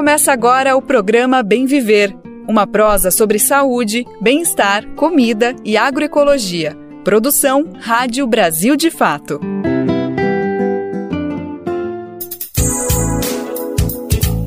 [0.00, 2.16] Começa agora o programa Bem Viver,
[2.48, 6.74] uma prosa sobre saúde, bem-estar, comida e agroecologia.
[7.04, 9.38] Produção Rádio Brasil de Fato.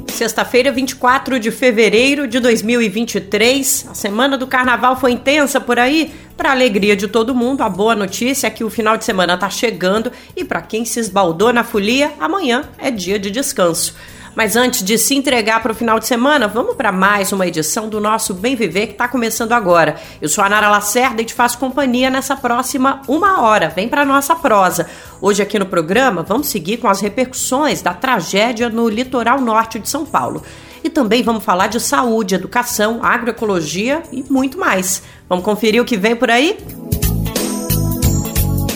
[0.07, 3.89] Sexta-feira, 24 de fevereiro de 2023.
[3.91, 6.11] A semana do carnaval foi intensa por aí.
[6.35, 9.51] Para alegria de todo mundo, a boa notícia é que o final de semana está
[9.51, 13.93] chegando e para quem se esbaldou na folia, amanhã é dia de descanso.
[14.35, 17.87] Mas antes de se entregar para o final de semana, vamos para mais uma edição
[17.87, 19.95] do nosso Bem Viver que está começando agora.
[20.19, 23.69] Eu sou a Nara Lacerda e te faço companhia nessa próxima uma hora.
[23.69, 24.87] Vem para nossa prosa.
[25.21, 29.87] Hoje aqui no programa vamos seguir com as repercussões da tragédia no litoral norte de
[29.87, 30.41] São Paulo.
[30.83, 35.03] E também vamos falar de saúde, educação, agroecologia e muito mais.
[35.29, 36.57] Vamos conferir o que vem por aí?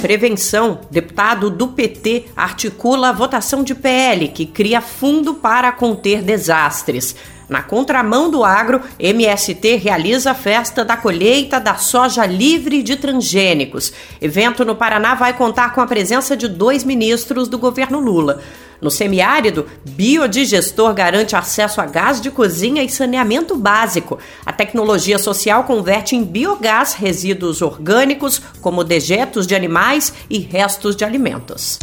[0.07, 7.13] Prevenção, deputado do PT articula a votação de PL que cria fundo para conter desastres.
[7.49, 13.91] Na contramão do agro, MST realiza a festa da colheita da soja livre de transgênicos.
[14.22, 18.41] Evento no Paraná vai contar com a presença de dois ministros do governo Lula.
[18.81, 24.19] No semiárido, biodigestor garante acesso a gás de cozinha e saneamento básico.
[24.45, 31.03] A tecnologia social converte em biogás resíduos orgânicos, como dejetos de animais e restos de
[31.03, 31.80] alimentos.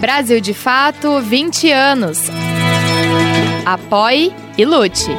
[0.00, 2.18] Brasil de Fato 20 anos.
[3.64, 5.10] Apoie e lute.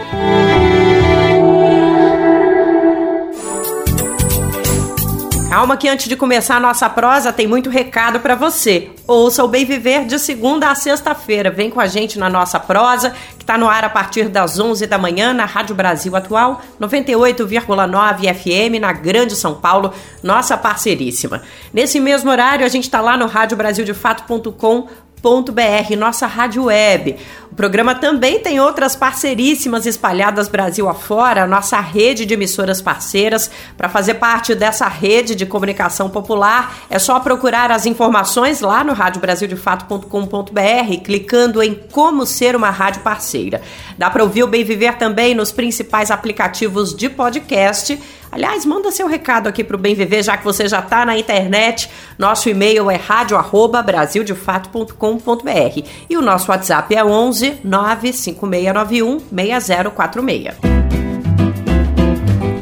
[5.56, 8.89] Calma que antes de começar a nossa prosa tem muito recado para você.
[9.08, 11.50] Ouça o Bem Viver de segunda a sexta-feira.
[11.50, 14.86] Vem com a gente na nossa prosa, que está no ar a partir das 11
[14.86, 21.42] da manhã na Rádio Brasil Atual, 98,9 FM na Grande São Paulo, nossa parceiríssima.
[21.73, 24.89] Nesse mesmo horário, a gente está lá no radiobrasildefato.com
[25.21, 27.16] www.rádio.br, nossa rádio web.
[27.52, 33.49] O programa também tem outras parceiríssimas espalhadas Brasil afora, nossa rede de emissoras parceiras.
[33.77, 38.92] Para fazer parte dessa rede de comunicação popular, é só procurar as informações lá no
[38.92, 43.61] radiobrasildefato.com.br, clicando em como ser uma rádio parceira.
[43.97, 47.97] Dá para ouvir o Bem Viver também nos principais aplicativos de podcast
[48.35, 51.17] Aliás, manda seu recado aqui para o Bem Viver, já que você já está na
[51.17, 51.89] internet.
[52.19, 60.55] Nosso e-mail é radio@brasildefato.com.br e o nosso WhatsApp é 11 95691 6046.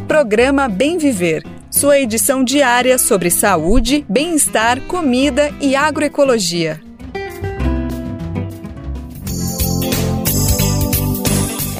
[0.08, 1.44] Programa Bem Viver.
[1.72, 6.80] Sua edição diária sobre saúde, bem-estar, comida e agroecologia.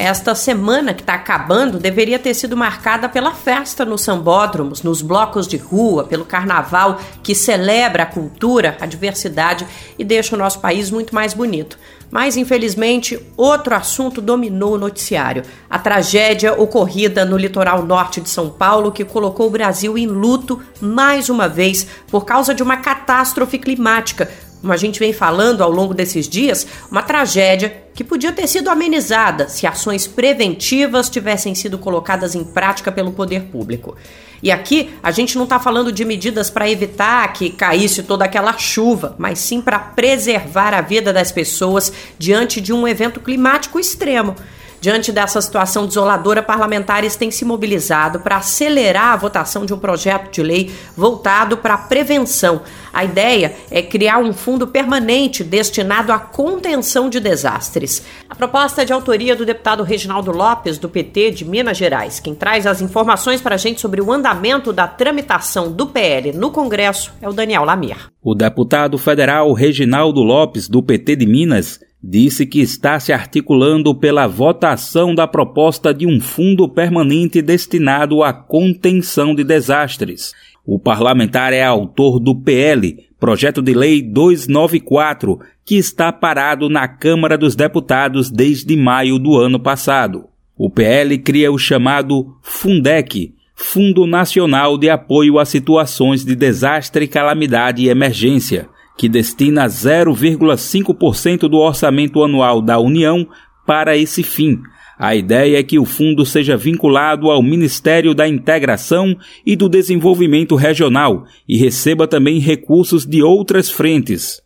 [0.04, 5.48] Esta semana que está acabando deveria ter sido marcada pela festa nos sambódromos, nos blocos
[5.48, 9.66] de rua, pelo carnaval que celebra a cultura, a diversidade
[9.98, 11.78] e deixa o nosso país muito mais bonito.
[12.10, 18.50] Mas, infelizmente, outro assunto dominou o noticiário: a tragédia ocorrida no litoral norte de São
[18.50, 23.58] Paulo, que colocou o Brasil em luto mais uma vez por causa de uma catástrofe
[23.58, 24.30] climática
[24.64, 28.70] como a gente vem falando ao longo desses dias, uma tragédia que podia ter sido
[28.70, 33.94] amenizada se ações preventivas tivessem sido colocadas em prática pelo poder público.
[34.42, 38.56] E aqui a gente não está falando de medidas para evitar que caísse toda aquela
[38.56, 44.34] chuva, mas sim para preservar a vida das pessoas diante de um evento climático extremo.
[44.84, 50.30] Diante dessa situação desoladora, parlamentares têm se mobilizado para acelerar a votação de um projeto
[50.30, 52.60] de lei voltado para a prevenção.
[52.92, 58.04] A ideia é criar um fundo permanente destinado à contenção de desastres.
[58.28, 62.20] A proposta é de autoria do deputado Reginaldo Lopes, do PT de Minas Gerais.
[62.20, 66.50] Quem traz as informações para a gente sobre o andamento da tramitação do PL no
[66.50, 68.10] Congresso é o Daniel Lamir.
[68.22, 74.26] O deputado federal Reginaldo Lopes, do PT de Minas, disse que está se articulando pela
[74.26, 80.34] votação da proposta de um fundo permanente destinado à contenção de desastres.
[80.66, 87.38] O parlamentar é autor do PL, Projeto de Lei 294, que está parado na Câmara
[87.38, 90.26] dos Deputados desde maio do ano passado.
[90.58, 97.82] O PL cria o chamado FUNDEC, Fundo Nacional de Apoio a Situações de Desastre, Calamidade
[97.82, 103.26] e Emergência, que destina 0,5% do orçamento anual da União
[103.66, 104.60] para esse fim.
[104.98, 110.54] A ideia é que o fundo seja vinculado ao Ministério da Integração e do Desenvolvimento
[110.54, 114.40] Regional e receba também recursos de outras frentes.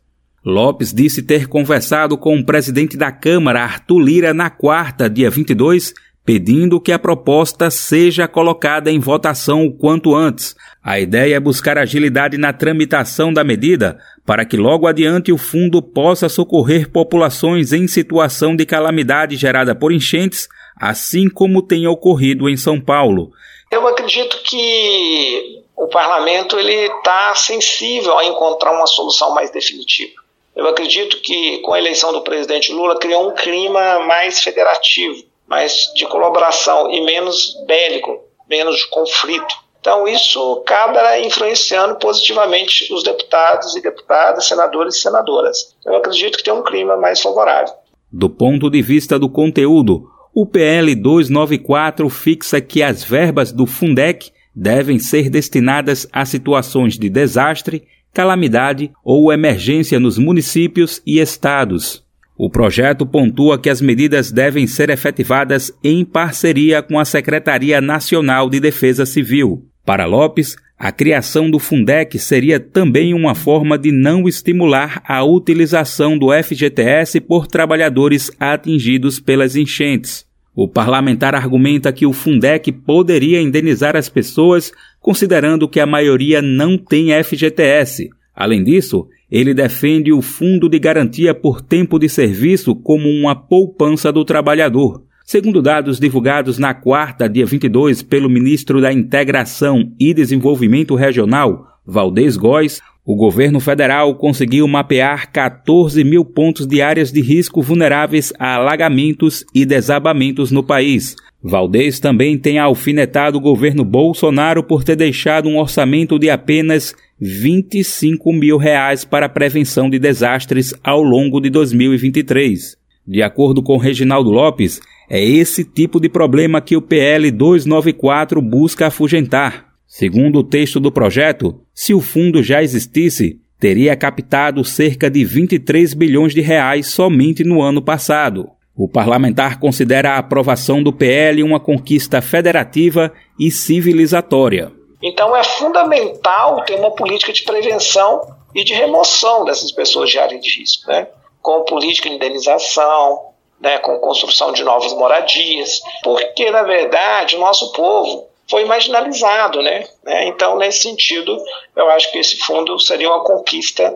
[0.44, 5.92] Lopes disse ter conversado com o presidente da Câmara, Arthur Lira, na quarta, dia 22,
[6.28, 10.54] pedindo que a proposta seja colocada em votação o quanto antes.
[10.84, 15.80] A ideia é buscar agilidade na tramitação da medida para que logo adiante o fundo
[15.80, 22.58] possa socorrer populações em situação de calamidade gerada por enchentes, assim como tem ocorrido em
[22.58, 23.32] São Paulo.
[23.70, 30.12] Eu acredito que o parlamento ele está sensível a encontrar uma solução mais definitiva.
[30.54, 35.90] Eu acredito que com a eleição do presidente Lula criou um clima mais federativo, mais
[35.94, 39.54] de colaboração e menos bélico, menos conflito.
[39.80, 45.74] Então isso acaba influenciando positivamente os deputados e deputadas, senadores e senadoras.
[45.86, 47.72] Eu acredito que tem um clima mais favorável.
[48.12, 54.30] Do ponto de vista do conteúdo, o PL 294 fixa que as verbas do Fundec
[54.54, 62.04] devem ser destinadas a situações de desastre, calamidade ou emergência nos municípios e estados.
[62.38, 68.48] O projeto pontua que as medidas devem ser efetivadas em parceria com a Secretaria Nacional
[68.48, 69.64] de Defesa Civil.
[69.84, 76.16] Para Lopes, a criação do Fundec seria também uma forma de não estimular a utilização
[76.16, 80.24] do FGTS por trabalhadores atingidos pelas enchentes.
[80.54, 86.78] O parlamentar argumenta que o Fundec poderia indenizar as pessoas, considerando que a maioria não
[86.78, 88.10] tem FGTS.
[88.32, 94.10] Além disso, ele defende o Fundo de Garantia por Tempo de Serviço como uma poupança
[94.10, 95.02] do trabalhador.
[95.24, 102.36] Segundo dados divulgados na quarta, dia 22, pelo ministro da Integração e Desenvolvimento Regional, Valdez
[102.38, 108.54] Góes, o governo federal conseguiu mapear 14 mil pontos de áreas de risco vulneráveis a
[108.54, 111.16] alagamentos e desabamentos no país.
[111.42, 118.32] Valdez também tem alfinetado o governo Bolsonaro por ter deixado um orçamento de apenas 25
[118.32, 122.76] mil reais para a prevenção de desastres ao longo de 2023.
[123.06, 128.88] De acordo com Reginaldo Lopes, é esse tipo de problema que o PL 294 busca
[128.88, 129.68] afugentar.
[129.86, 135.94] Segundo o texto do projeto, se o fundo já existisse, teria captado cerca de 23
[135.94, 138.48] bilhões de reais somente no ano passado.
[138.78, 144.70] O parlamentar considera a aprovação do PL uma conquista federativa e civilizatória.
[145.02, 148.20] Então é fundamental ter uma política de prevenção
[148.54, 151.08] e de remoção dessas pessoas de área de risco, né?
[151.42, 153.78] com política de indenização, né?
[153.78, 159.84] com construção de novas moradias, porque na verdade o nosso povo foi marginalizado, né?
[160.22, 161.36] Então, nesse sentido,
[161.76, 163.94] eu acho que esse fundo seria uma conquista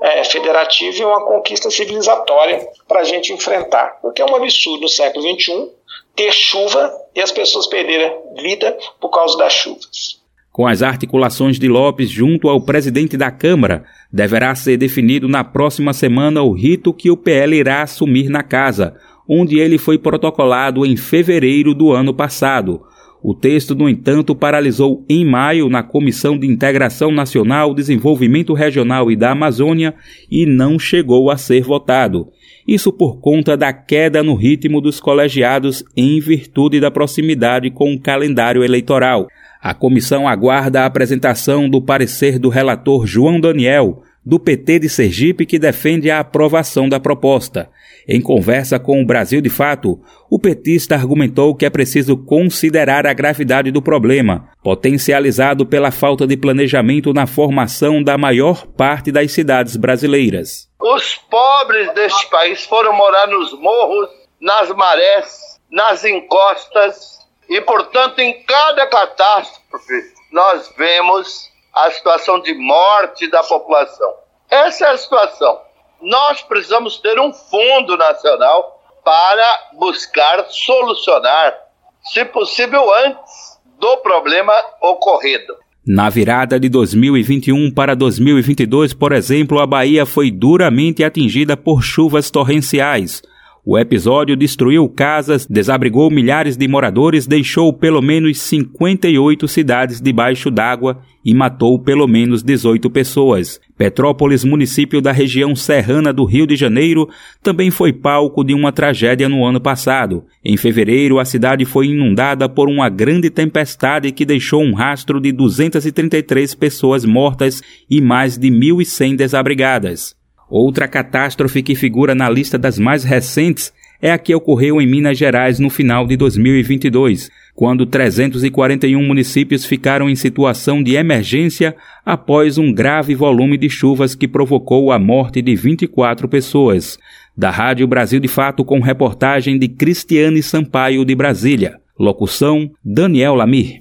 [0.00, 3.98] é, federativa e uma conquista civilizatória para a gente enfrentar.
[4.02, 5.70] Porque é um absurdo no século XXI
[6.14, 10.22] ter chuva e as pessoas perderem vida por causa das chuvas.
[10.52, 15.92] Com as articulações de Lopes junto ao presidente da Câmara, deverá ser definido na próxima
[15.92, 18.96] semana o rito que o PL irá assumir na casa,
[19.28, 22.86] onde ele foi protocolado em fevereiro do ano passado
[23.26, 29.16] o texto, no entanto, paralisou em maio na Comissão de Integração Nacional, Desenvolvimento Regional e
[29.16, 29.94] da Amazônia
[30.30, 32.28] e não chegou a ser votado.
[32.68, 37.98] Isso por conta da queda no ritmo dos colegiados em virtude da proximidade com o
[37.98, 39.26] calendário eleitoral.
[39.58, 45.46] A comissão aguarda a apresentação do parecer do relator João Daniel, do PT de Sergipe,
[45.46, 47.70] que defende a aprovação da proposta.
[48.06, 49.98] Em conversa com o Brasil de Fato,
[50.30, 56.36] o petista argumentou que é preciso considerar a gravidade do problema, potencializado pela falta de
[56.36, 60.68] planejamento na formação da maior parte das cidades brasileiras.
[60.78, 68.42] Os pobres deste país foram morar nos morros, nas marés, nas encostas e, portanto, em
[68.42, 74.14] cada catástrofe nós vemos a situação de morte da população.
[74.50, 75.58] Essa é a situação
[76.04, 81.54] nós precisamos ter um fundo nacional para buscar solucionar,
[82.02, 85.54] se possível, antes do problema ocorrido.
[85.86, 92.30] Na virada de 2021 para 2022, por exemplo, a Bahia foi duramente atingida por chuvas
[92.30, 93.22] torrenciais.
[93.66, 101.00] O episódio destruiu casas, desabrigou milhares de moradores, deixou pelo menos 58 cidades debaixo d'água
[101.24, 103.58] e matou pelo menos 18 pessoas.
[103.74, 107.08] Petrópolis, município da região serrana do Rio de Janeiro,
[107.42, 110.24] também foi palco de uma tragédia no ano passado.
[110.44, 115.32] Em fevereiro, a cidade foi inundada por uma grande tempestade que deixou um rastro de
[115.32, 120.14] 233 pessoas mortas e mais de 1.100 desabrigadas.
[120.56, 125.18] Outra catástrofe que figura na lista das mais recentes é a que ocorreu em Minas
[125.18, 131.74] Gerais no final de 2022, quando 341 municípios ficaram em situação de emergência
[132.06, 137.00] após um grave volume de chuvas que provocou a morte de 24 pessoas.
[137.36, 141.80] Da Rádio Brasil de Fato com reportagem de Cristiane Sampaio de Brasília.
[141.98, 143.80] Locução Daniel Lamir.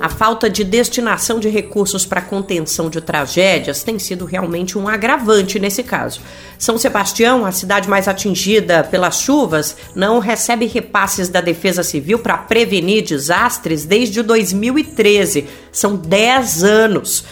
[0.00, 5.58] A falta de destinação de recursos para contenção de tragédias tem sido realmente um agravante
[5.58, 6.20] nesse caso.
[6.56, 12.38] São Sebastião, a cidade mais atingida pelas chuvas, não recebe repasses da Defesa Civil para
[12.38, 15.48] prevenir desastres desde 2013.
[15.72, 17.24] São 10 anos.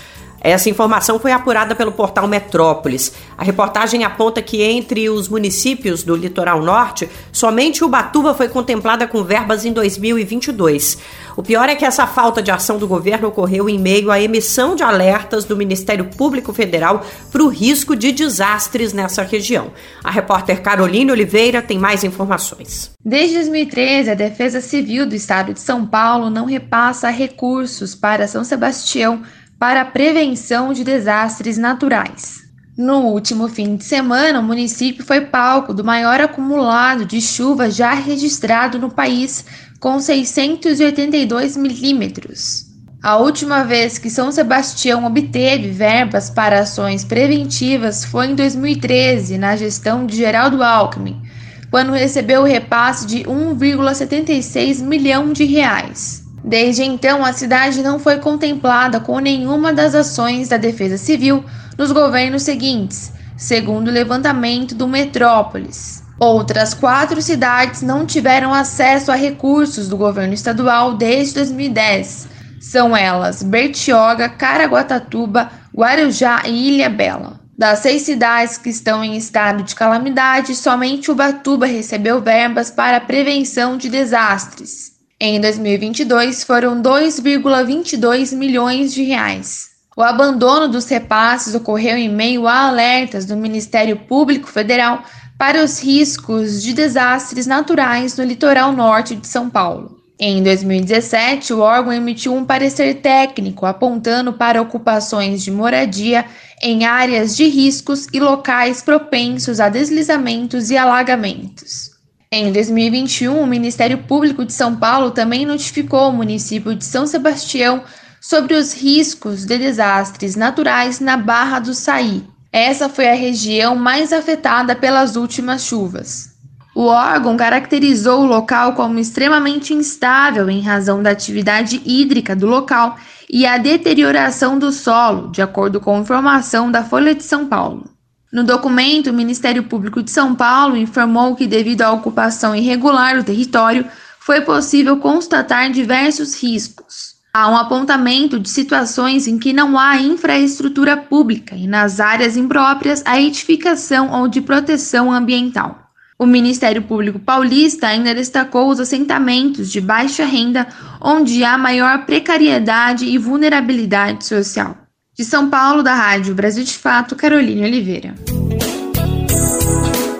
[0.47, 3.13] Essa informação foi apurada pelo portal Metrópolis.
[3.37, 9.25] A reportagem aponta que entre os municípios do litoral norte, somente Ubatuba foi contemplada com
[9.25, 10.99] verbas em 2022.
[11.37, 14.77] O pior é que essa falta de ação do governo ocorreu em meio à emissão
[14.77, 19.73] de alertas do Ministério Público Federal para o risco de desastres nessa região.
[20.05, 22.93] A repórter Caroline Oliveira tem mais informações.
[23.05, 28.45] Desde 2013, a Defesa Civil do Estado de São Paulo não repassa recursos para São
[28.45, 29.23] Sebastião
[29.59, 32.45] para a prevenção de desastres naturais.
[32.77, 37.95] No último fim de semana, o município foi palco do maior acumulado de chuva já
[37.95, 39.47] registrado no país,
[39.81, 42.67] com 682 milímetros.
[43.03, 49.57] A última vez que São Sebastião obteve verbas para ações preventivas foi em 2013, na
[49.57, 51.23] gestão de Geraldo Alckmin,
[51.71, 56.26] quando recebeu o repasse de 1,76 milhão de reais.
[56.47, 61.45] Desde então, a cidade não foi contemplada com nenhuma das ações da Defesa Civil
[61.77, 66.05] nos governos seguintes, segundo o levantamento do Metrópolis.
[66.21, 72.29] Outras quatro cidades não tiveram acesso a recursos do governo estadual desde 2010.
[72.61, 77.41] São elas Bertioga, Caraguatatuba, Guarujá e Ilha Bela.
[77.59, 83.77] Das seis cidades que estão em estado de calamidade, somente Ubatuba recebeu verbas para prevenção
[83.77, 84.96] de desastres.
[85.19, 89.71] Em 2022, foram 2,22 milhões de reais.
[89.97, 95.03] O abandono dos repasses ocorreu em meio a alertas do Ministério Público Federal
[95.39, 99.99] para os riscos de desastres naturais no litoral norte de São Paulo.
[100.21, 106.27] Em 2017, o órgão emitiu um parecer técnico apontando para ocupações de moradia
[106.63, 111.96] em áreas de riscos e locais propensos a deslizamentos e alagamentos.
[112.31, 117.85] Em 2021, o Ministério Público de São Paulo também notificou o município de São Sebastião
[118.21, 122.25] sobre os riscos de desastres naturais na Barra do Saí.
[122.53, 126.35] Essa foi a região mais afetada pelas últimas chuvas.
[126.75, 132.97] O órgão caracterizou o local como extremamente instável em razão da atividade hídrica do local
[133.31, 137.96] e a deterioração do solo, de acordo com informação da Folha de São Paulo.
[138.33, 143.25] No documento, o Ministério Público de São Paulo informou que, devido à ocupação irregular do
[143.25, 143.87] território,
[144.19, 147.15] foi possível constatar diversos riscos.
[147.33, 153.03] Há um apontamento de situações em que não há infraestrutura pública e, nas áreas impróprias,
[153.07, 155.87] a edificação ou de proteção ambiental.
[156.19, 160.67] O Ministério Público Paulista ainda destacou os assentamentos de baixa renda,
[161.01, 164.86] onde há maior precariedade e vulnerabilidade social.
[165.17, 168.15] De São Paulo, da Rádio Brasil de Fato, Caroline Oliveira.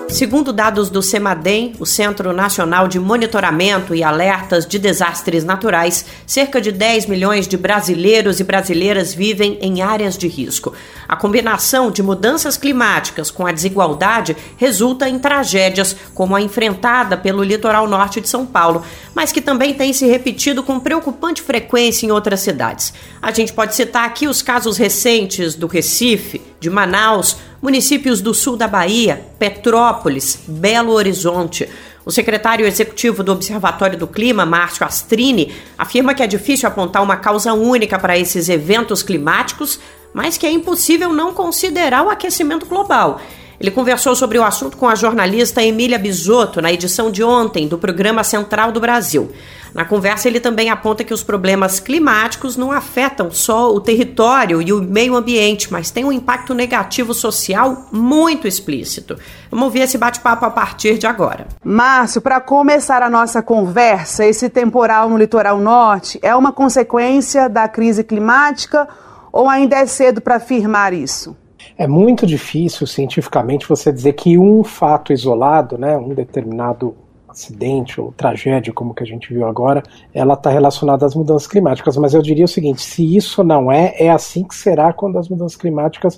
[0.09, 6.61] Segundo dados do CEMADEM, o Centro Nacional de Monitoramento e Alertas de Desastres Naturais, cerca
[6.61, 10.73] de 10 milhões de brasileiros e brasileiras vivem em áreas de risco.
[11.09, 17.43] A combinação de mudanças climáticas com a desigualdade resulta em tragédias, como a enfrentada pelo
[17.43, 18.83] litoral norte de São Paulo,
[19.13, 22.93] mas que também tem se repetido com preocupante frequência em outras cidades.
[23.21, 28.57] A gente pode citar aqui os casos recentes do Recife, de Manaus, municípios do sul
[28.57, 31.69] da Bahia, Petrópolis, Belo Horizonte.
[32.05, 37.17] O secretário executivo do Observatório do Clima, Márcio Astrini, afirma que é difícil apontar uma
[37.17, 39.79] causa única para esses eventos climáticos,
[40.13, 43.19] mas que é impossível não considerar o aquecimento global.
[43.59, 47.77] Ele conversou sobre o assunto com a jornalista Emília Bisotto na edição de ontem do
[47.77, 49.31] programa Central do Brasil.
[49.73, 54.71] Na conversa, ele também aponta que os problemas climáticos não afetam só o território e
[54.71, 59.17] o meio ambiente, mas têm um impacto negativo social muito explícito.
[59.49, 61.47] Vamos ouvir esse bate-papo a partir de agora.
[61.63, 67.67] Márcio, para começar a nossa conversa, esse temporal no litoral norte é uma consequência da
[67.67, 68.87] crise climática
[69.31, 71.35] ou ainda é cedo para afirmar isso?
[71.77, 76.95] É muito difícil cientificamente você dizer que um fato isolado, né, um determinado
[77.29, 81.95] acidente ou tragédia, como que a gente viu agora, ela está relacionada às mudanças climáticas.
[81.95, 85.29] Mas eu diria o seguinte: se isso não é, é assim que será quando as
[85.29, 86.17] mudanças climáticas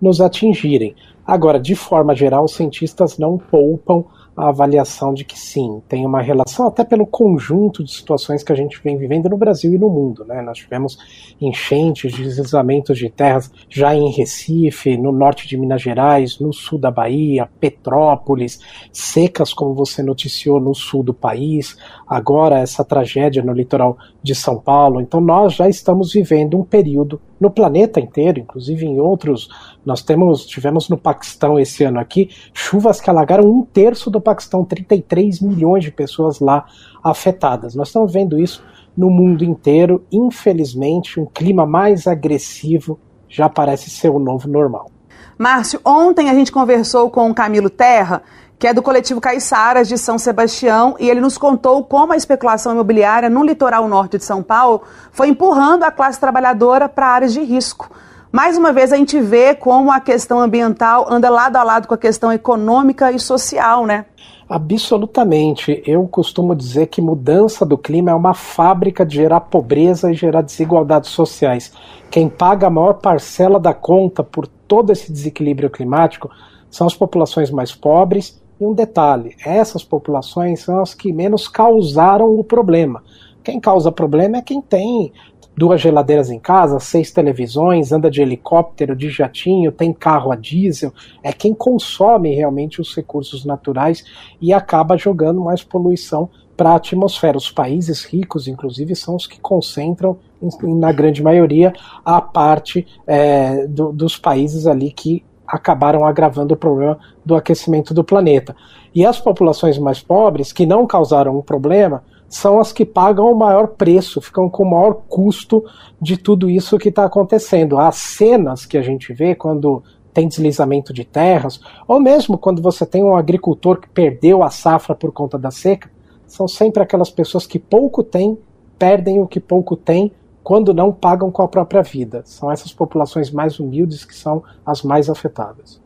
[0.00, 0.94] nos atingirem.
[1.26, 4.04] Agora, de forma geral, os cientistas não poupam
[4.38, 8.54] a avaliação de que sim, tem uma relação até pelo conjunto de situações que a
[8.54, 10.24] gente vem vivendo no Brasil e no mundo.
[10.24, 10.40] Né?
[10.42, 10.96] Nós tivemos
[11.40, 16.90] enchentes, deslizamentos de terras já em Recife, no norte de Minas Gerais, no sul da
[16.90, 18.60] Bahia, Petrópolis,
[18.92, 21.76] secas, como você noticiou, no sul do país,
[22.06, 25.00] agora essa tragédia no litoral de São Paulo.
[25.00, 29.48] Então nós já estamos vivendo um período no planeta inteiro, inclusive em outros.
[29.84, 34.64] Nós temos, tivemos no Paquistão esse ano aqui chuvas que alagaram um terço do Paquistão,
[34.64, 36.66] 33 milhões de pessoas lá
[37.02, 37.74] afetadas.
[37.74, 38.62] Nós estamos vendo isso
[38.96, 40.04] no mundo inteiro.
[40.10, 44.90] Infelizmente, um clima mais agressivo já parece ser o novo normal.
[45.38, 48.22] Márcio, ontem a gente conversou com o Camilo Terra,
[48.58, 52.72] que é do coletivo Caiçaras de São Sebastião, e ele nos contou como a especulação
[52.72, 57.40] imobiliária no litoral norte de São Paulo foi empurrando a classe trabalhadora para áreas de
[57.40, 57.88] risco.
[58.32, 61.94] Mais uma vez a gente vê como a questão ambiental anda lado a lado com
[61.94, 64.06] a questão econômica e social, né?
[64.48, 65.82] Absolutamente.
[65.86, 70.42] Eu costumo dizer que mudança do clima é uma fábrica de gerar pobreza e gerar
[70.42, 71.72] desigualdades sociais.
[72.10, 76.30] Quem paga a maior parcela da conta por todo esse desequilíbrio climático
[76.70, 82.38] são as populações mais pobres e um detalhe: essas populações são as que menos causaram
[82.38, 83.02] o problema.
[83.42, 85.12] Quem causa problema é quem tem
[85.56, 90.92] duas geladeiras em casa, seis televisões, anda de helicóptero, de jatinho, tem carro a diesel,
[91.20, 94.04] é quem consome realmente os recursos naturais
[94.40, 97.36] e acaba jogando mais poluição para a atmosfera.
[97.36, 100.18] Os países ricos, inclusive, são os que concentram,
[100.62, 101.72] na grande maioria,
[102.04, 108.04] a parte é, do, dos países ali que acabaram agravando o problema do aquecimento do
[108.04, 108.54] planeta.
[108.94, 113.38] E as populações mais pobres, que não causaram um problema, são as que pagam o
[113.38, 115.64] maior preço, ficam com o maior custo
[116.00, 117.78] de tudo isso que está acontecendo.
[117.78, 122.84] As cenas que a gente vê quando tem deslizamento de terras, ou mesmo quando você
[122.84, 125.90] tem um agricultor que perdeu a safra por conta da seca,
[126.26, 128.36] são sempre aquelas pessoas que pouco têm,
[128.78, 130.12] perdem o que pouco têm
[130.48, 132.22] quando não pagam com a própria vida.
[132.24, 135.78] São essas populações mais humildes que são as mais afetadas.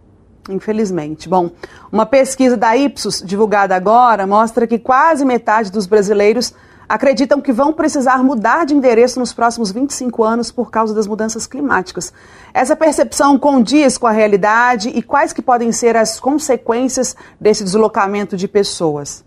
[0.49, 1.29] Infelizmente.
[1.29, 1.51] Bom,
[1.91, 6.55] uma pesquisa da Ipsos, divulgada agora, mostra que quase metade dos brasileiros
[6.89, 11.45] acreditam que vão precisar mudar de endereço nos próximos 25 anos por causa das mudanças
[11.45, 12.13] climáticas.
[12.55, 18.37] Essa percepção condiz com a realidade e quais que podem ser as consequências desse deslocamento
[18.37, 19.25] de pessoas?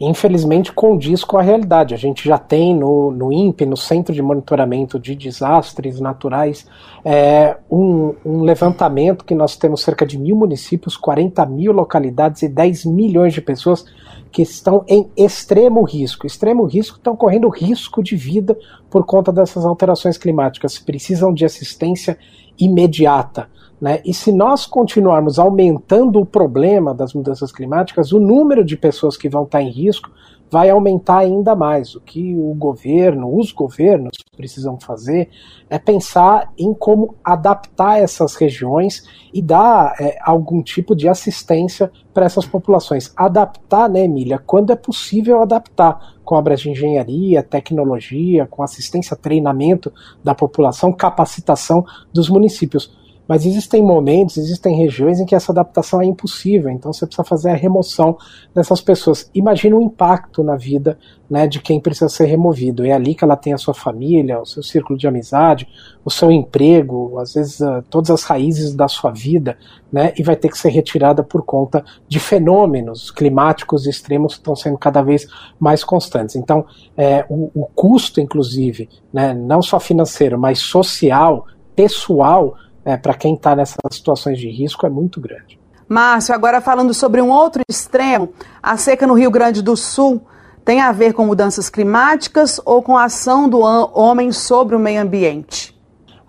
[0.00, 1.94] Infelizmente condiz com a realidade.
[1.94, 6.66] A gente já tem no, no INPE, no Centro de Monitoramento de Desastres Naturais,
[7.04, 12.48] é, um, um, levantamento que nós temos cerca de mil municípios, 40 mil localidades e
[12.48, 13.84] 10 milhões de pessoas
[14.32, 16.26] que estão em extremo risco.
[16.26, 18.56] Extremo risco estão correndo risco de vida
[18.88, 22.16] por conta dessas alterações climáticas, precisam de assistência
[22.58, 23.48] imediata.
[23.80, 24.00] Né?
[24.04, 29.28] E se nós continuarmos aumentando o problema das mudanças climáticas, o número de pessoas que
[29.28, 30.10] vão estar em risco
[30.50, 31.94] vai aumentar ainda mais.
[31.94, 35.30] O que o governo, os governos precisam fazer
[35.70, 42.26] é pensar em como adaptar essas regiões e dar é, algum tipo de assistência para
[42.26, 43.12] essas populações.
[43.16, 49.92] Adaptar, né, Emília, quando é possível adaptar, com obras de engenharia, tecnologia, com assistência, treinamento
[50.22, 52.99] da população, capacitação dos municípios
[53.30, 57.50] mas existem momentos, existem regiões em que essa adaptação é impossível, então você precisa fazer
[57.50, 58.18] a remoção
[58.52, 59.30] dessas pessoas.
[59.32, 60.98] Imagina o impacto na vida
[61.30, 62.84] né, de quem precisa ser removido.
[62.84, 65.68] É ali que ela tem a sua família, o seu círculo de amizade,
[66.04, 69.56] o seu emprego, às vezes uh, todas as raízes da sua vida,
[69.92, 74.56] né, e vai ter que ser retirada por conta de fenômenos climáticos extremos que estão
[74.56, 76.34] sendo cada vez mais constantes.
[76.34, 76.66] Então,
[76.96, 83.34] é, o, o custo, inclusive, né, não só financeiro, mas social, pessoal, é, para quem
[83.34, 85.58] está nessas situações de risco é muito grande.
[85.88, 90.22] Márcio, agora falando sobre um outro extremo, a seca no Rio Grande do Sul
[90.64, 95.02] tem a ver com mudanças climáticas ou com a ação do homem sobre o meio
[95.02, 95.76] ambiente?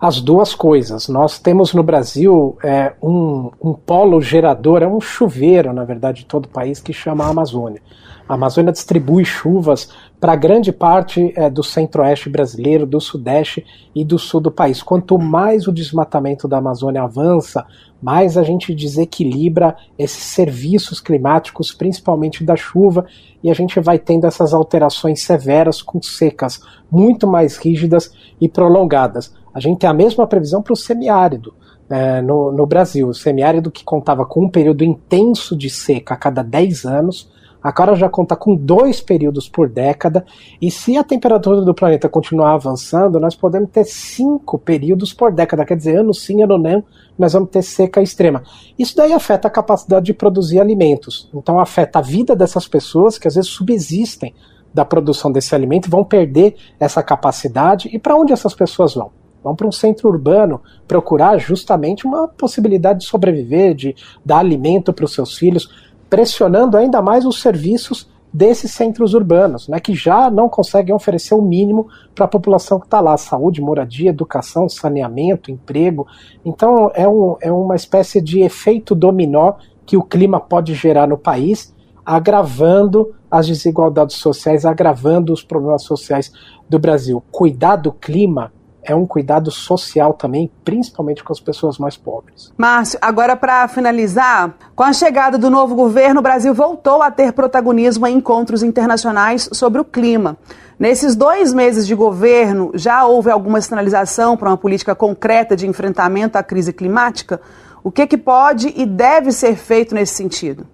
[0.00, 1.06] As duas coisas.
[1.06, 6.26] Nós temos no Brasil é, um, um polo gerador, é um chuveiro, na verdade, de
[6.26, 7.80] todo o país, que chama a Amazônia.
[8.28, 9.90] A Amazônia distribui chuvas
[10.22, 14.80] para grande parte é, do centro-oeste brasileiro, do sudeste e do sul do país.
[14.80, 17.66] Quanto mais o desmatamento da Amazônia avança,
[18.00, 23.04] mais a gente desequilibra esses serviços climáticos, principalmente da chuva,
[23.42, 29.34] e a gente vai tendo essas alterações severas com secas muito mais rígidas e prolongadas.
[29.52, 31.52] A gente tem a mesma previsão para o semiárido.
[31.90, 36.16] É, no, no Brasil, o semiárido que contava com um período intenso de seca a
[36.16, 37.28] cada 10 anos,
[37.62, 40.24] Agora já conta com dois períodos por década,
[40.60, 45.64] e se a temperatura do planeta continuar avançando, nós podemos ter cinco períodos por década,
[45.64, 46.82] quer dizer, ano sim, ano não,
[47.18, 48.42] nós vamos ter seca extrema.
[48.78, 51.30] Isso daí afeta a capacidade de produzir alimentos.
[51.34, 54.34] Então afeta a vida dessas pessoas que às vezes subsistem
[54.74, 57.90] da produção desse alimento, vão perder essa capacidade.
[57.92, 59.10] E para onde essas pessoas vão?
[59.42, 63.94] Vão para um centro urbano procurar justamente uma possibilidade de sobreviver, de
[64.24, 65.68] dar alimento para os seus filhos,
[66.12, 71.40] pressionando ainda mais os serviços desses centros urbanos, né, que já não conseguem oferecer o
[71.40, 76.06] mínimo para a população que está lá: saúde, moradia, educação, saneamento, emprego.
[76.44, 79.54] Então é, um, é uma espécie de efeito dominó
[79.86, 86.30] que o clima pode gerar no país, agravando as desigualdades sociais, agravando os problemas sociais
[86.68, 87.24] do Brasil.
[87.30, 92.52] Cuidar do clima é um cuidado social também, principalmente com as pessoas mais pobres.
[92.56, 97.32] Márcio, agora para finalizar, com a chegada do novo governo, o Brasil voltou a ter
[97.32, 100.36] protagonismo em encontros internacionais sobre o clima.
[100.78, 106.36] Nesses dois meses de governo, já houve alguma sinalização para uma política concreta de enfrentamento
[106.36, 107.40] à crise climática?
[107.84, 110.66] O que, que pode e deve ser feito nesse sentido?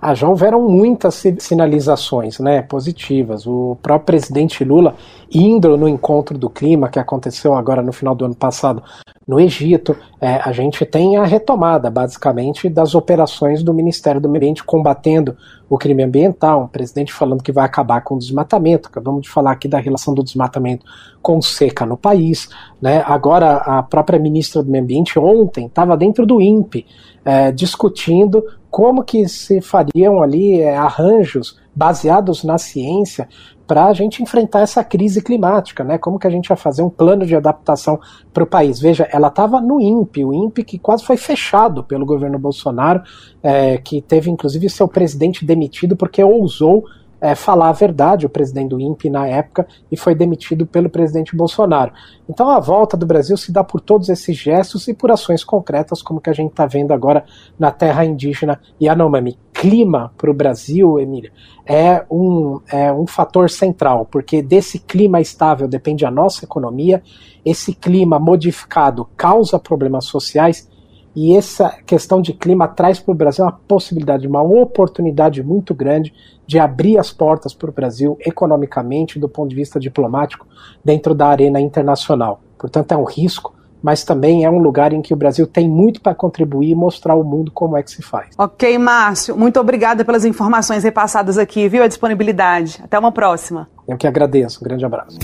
[0.00, 3.46] Ah, já houveram muitas sinalizações né, positivas.
[3.46, 4.94] O próprio presidente Lula,
[5.32, 8.82] indo no encontro do clima que aconteceu agora no final do ano passado
[9.26, 14.38] no Egito, é, a gente tem a retomada, basicamente, das operações do Ministério do Meio
[14.38, 15.36] Ambiente combatendo
[15.68, 16.64] o crime ambiental.
[16.64, 18.88] Um presidente falando que vai acabar com o desmatamento.
[18.88, 20.84] Acabamos de falar aqui da relação do desmatamento
[21.22, 22.48] com seca no país.
[22.80, 23.02] Né?
[23.06, 26.86] Agora, a própria ministra do Meio Ambiente, ontem, estava dentro do INPE,
[27.24, 33.28] é, discutindo como que se fariam ali é, arranjos baseados na ciência
[33.66, 35.98] para a gente enfrentar essa crise climática, né?
[35.98, 38.00] Como que a gente vai fazer um plano de adaptação
[38.32, 38.80] para o país?
[38.80, 43.02] Veja, ela estava no INPE, o INPE que quase foi fechado pelo governo Bolsonaro,
[43.42, 46.84] é, que teve inclusive seu presidente demitido porque ousou
[47.20, 51.34] é, falar a verdade, o presidente do INPE na época, e foi demitido pelo presidente
[51.34, 51.92] Bolsonaro.
[52.28, 56.02] Então a volta do Brasil se dá por todos esses gestos e por ações concretas,
[56.02, 57.24] como que a gente está vendo agora
[57.58, 59.38] na terra indígena Yanomami.
[59.60, 61.32] Clima para o Brasil, Emília,
[61.64, 67.02] é um, é um fator central, porque desse clima estável depende a nossa economia,
[67.44, 70.68] esse clima modificado causa problemas sociais
[71.16, 76.12] e essa questão de clima traz para o Brasil uma possibilidade, uma oportunidade muito grande
[76.46, 80.46] de abrir as portas para o Brasil economicamente, do ponto de vista diplomático,
[80.84, 82.42] dentro da arena internacional.
[82.58, 86.00] Portanto, é um risco, mas também é um lugar em que o Brasil tem muito
[86.00, 88.28] para contribuir e mostrar ao mundo como é que se faz.
[88.38, 91.82] Ok, Márcio, muito obrigada pelas informações repassadas aqui, viu?
[91.82, 92.80] A disponibilidade.
[92.82, 93.68] Até uma próxima.
[93.86, 94.60] Eu que agradeço.
[94.60, 95.18] Um grande abraço.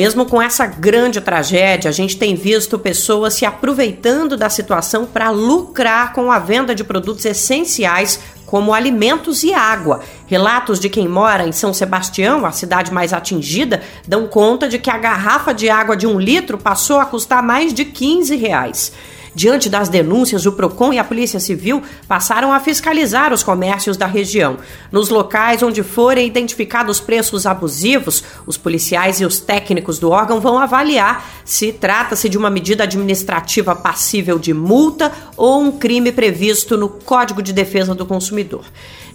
[0.00, 5.28] Mesmo com essa grande tragédia, a gente tem visto pessoas se aproveitando da situação para
[5.28, 8.18] lucrar com a venda de produtos essenciais
[8.50, 10.00] como alimentos e água.
[10.26, 14.90] Relatos de quem mora em São Sebastião, a cidade mais atingida, dão conta de que
[14.90, 18.92] a garrafa de água de um litro passou a custar mais de 15 reais.
[19.34, 24.06] Diante das denúncias, o PROCON e a Polícia Civil passaram a fiscalizar os comércios da
[24.06, 24.58] região.
[24.90, 30.58] Nos locais onde forem identificados preços abusivos, os policiais e os técnicos do órgão vão
[30.58, 36.88] avaliar se trata-se de uma medida administrativa passível de multa ou um crime previsto no
[36.88, 38.64] Código de Defesa do Consumidor.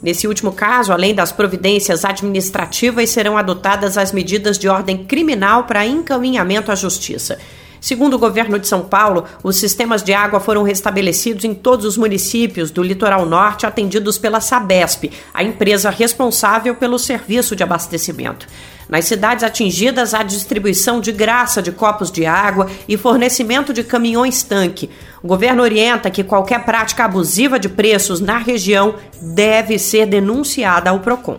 [0.01, 5.86] Nesse último caso, além das providências administrativas, serão adotadas as medidas de ordem criminal para
[5.86, 7.38] encaminhamento à justiça.
[7.86, 11.98] Segundo o governo de São Paulo, os sistemas de água foram restabelecidos em todos os
[11.98, 18.48] municípios do litoral norte atendidos pela Sabesp, a empresa responsável pelo serviço de abastecimento.
[18.89, 24.89] Nas cidades atingidas, há distribuição de graça de copos de água e fornecimento de caminhões-tanque.
[25.21, 31.02] O governo orienta que qualquer prática abusiva de preços na região deve ser denunciada ao
[31.02, 31.38] PROCON.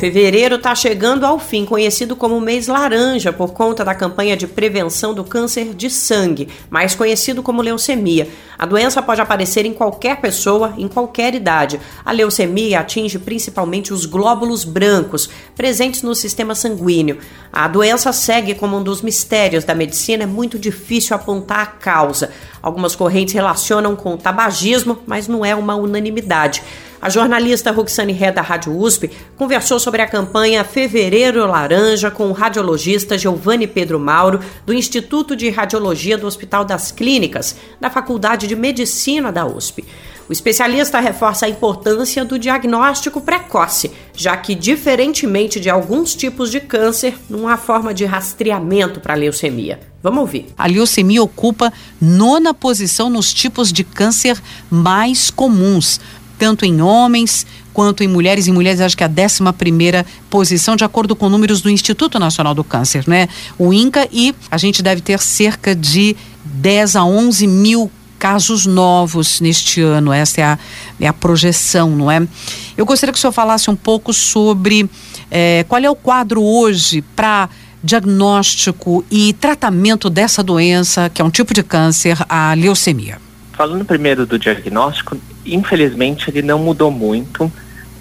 [0.00, 5.12] Fevereiro está chegando ao fim, conhecido como mês laranja por conta da campanha de prevenção
[5.12, 8.26] do câncer de sangue, mais conhecido como leucemia.
[8.58, 11.78] A doença pode aparecer em qualquer pessoa, em qualquer idade.
[12.02, 17.18] A leucemia atinge principalmente os glóbulos brancos, presentes no sistema sanguíneo.
[17.52, 22.30] A doença segue como um dos mistérios da medicina, é muito difícil apontar a causa.
[22.62, 26.62] Algumas correntes relacionam com o tabagismo, mas não é uma unanimidade.
[27.02, 32.32] A jornalista Roxane Ré da Rádio USP conversou sobre a campanha Fevereiro Laranja com o
[32.32, 38.54] radiologista Giovanni Pedro Mauro, do Instituto de Radiologia do Hospital das Clínicas, da Faculdade de
[38.54, 39.82] Medicina da USP.
[40.28, 46.60] O especialista reforça a importância do diagnóstico precoce, já que, diferentemente de alguns tipos de
[46.60, 49.80] câncer, não há forma de rastreamento para a leucemia.
[50.02, 50.46] Vamos ouvir.
[50.56, 56.00] A leucemia ocupa nona posição nos tipos de câncer mais comuns,
[56.40, 58.48] tanto em homens quanto em mulheres.
[58.48, 62.54] Em mulheres, acho que a 11 primeira posição, de acordo com números do Instituto Nacional
[62.54, 63.28] do Câncer, né?
[63.58, 69.40] O INCA, e a gente deve ter cerca de 10 a 11 mil casos novos
[69.40, 70.12] neste ano.
[70.12, 70.58] Essa é a,
[70.98, 72.26] é a projeção, não é?
[72.74, 74.88] Eu gostaria que o senhor falasse um pouco sobre
[75.30, 77.50] é, qual é o quadro hoje para
[77.84, 83.29] diagnóstico e tratamento dessa doença, que é um tipo de câncer, a leucemia.
[83.60, 87.52] Falando primeiro do diagnóstico, infelizmente ele não mudou muito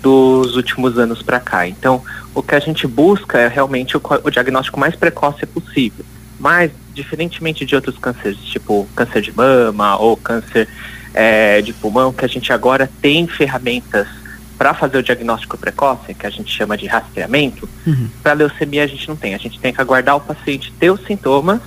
[0.01, 1.67] dos últimos anos para cá.
[1.67, 2.01] Então,
[2.33, 6.05] o que a gente busca é realmente o, o, diagnóstico mais precoce possível.
[6.39, 10.65] Mas, diferentemente de outros cânceres, tipo câncer de mama ou câncer
[11.13, 14.07] é, de pulmão, que a gente agora tem ferramentas
[14.57, 18.07] para fazer o diagnóstico precoce, que a gente chama de rastreamento, uhum.
[18.23, 19.35] para leucemia a gente não tem.
[19.35, 21.59] A gente tem que aguardar o paciente ter os sintomas,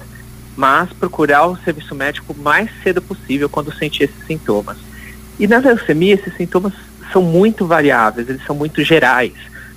[0.57, 4.77] mas procurar o serviço médico mais cedo possível quando sentir esses sintomas.
[5.39, 6.73] E na leucemia, esses sintomas
[7.13, 9.33] são muito variáveis, eles são muito gerais.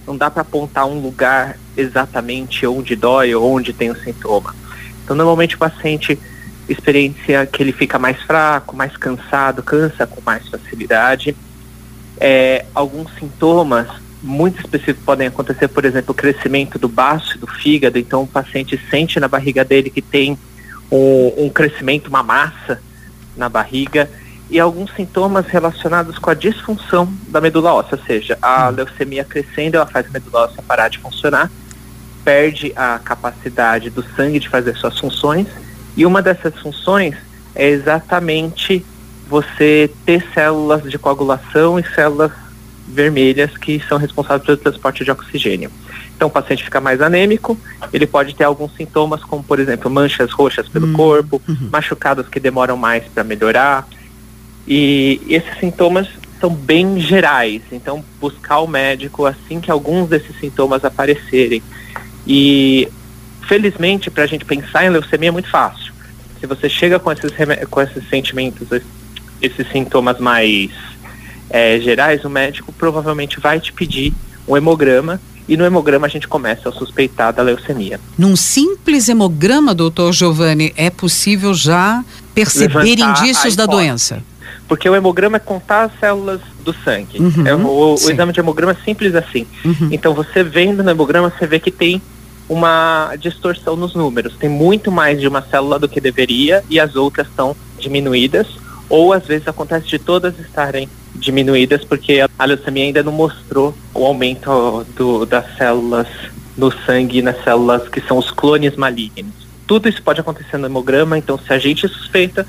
[0.05, 4.55] Não dá para apontar um lugar exatamente onde dói ou onde tem o sintoma.
[5.03, 6.19] Então, normalmente o paciente
[6.67, 11.35] experiência que ele fica mais fraco, mais cansado, cansa com mais facilidade.
[12.17, 13.88] É, alguns sintomas
[14.21, 17.99] muito específicos podem acontecer, por exemplo, o crescimento do baço do fígado.
[17.99, 20.38] Então, o paciente sente na barriga dele que tem
[20.91, 22.82] um, um crescimento, uma massa
[23.36, 24.10] na barriga
[24.50, 28.76] e alguns sintomas relacionados com a disfunção da medula óssea, ou seja, a hum.
[28.76, 31.50] leucemia crescendo, ela faz a medula óssea parar de funcionar,
[32.24, 35.48] perde a capacidade do sangue de fazer suas funções,
[35.98, 37.15] e uma dessas funções
[37.56, 38.86] é exatamente
[39.28, 42.32] você ter células de coagulação e células
[42.88, 45.71] vermelhas que são responsáveis pelo transporte de oxigênio.
[46.15, 47.58] Então o paciente fica mais anêmico,
[47.91, 50.93] ele pode ter alguns sintomas, como por exemplo manchas roxas pelo uhum.
[50.93, 51.69] corpo, uhum.
[51.71, 53.88] machucados que demoram mais para melhorar,
[54.67, 56.08] e esses sintomas
[56.39, 61.62] são bem gerais, então buscar o médico assim que alguns desses sintomas aparecerem.
[62.26, 62.88] E
[63.48, 65.93] felizmente para a gente pensar em leucemia é muito fácil.
[66.39, 67.32] Se você chega com esses,
[67.69, 68.67] com esses sentimentos,
[69.41, 70.71] esses sintomas mais
[71.49, 74.13] é, gerais, o médico provavelmente vai te pedir
[74.47, 77.99] um hemograma e no hemograma a gente começa a suspeitar da leucemia.
[78.17, 82.03] Num simples hemograma, doutor Giovanni, é possível já
[82.34, 84.23] perceber Levantar indícios da doença?
[84.67, 87.19] Porque o hemograma é contar as células do sangue.
[87.19, 89.45] Uhum, é, o, o exame de hemograma é simples assim.
[89.63, 89.89] Uhum.
[89.91, 92.01] Então você vendo no hemograma, você vê que tem
[92.49, 94.36] uma distorção nos números.
[94.36, 98.47] Tem muito mais de uma célula do que deveria e as outras estão diminuídas.
[98.89, 104.06] Ou às vezes acontece de todas estarem diminuídas porque a leucemia ainda não mostrou o
[104.06, 106.08] aumento do, das células
[106.58, 109.34] no sangue nas células que são os clones malignos.
[109.67, 112.45] Tudo isso pode acontecer no hemograma, então se a gente suspeita,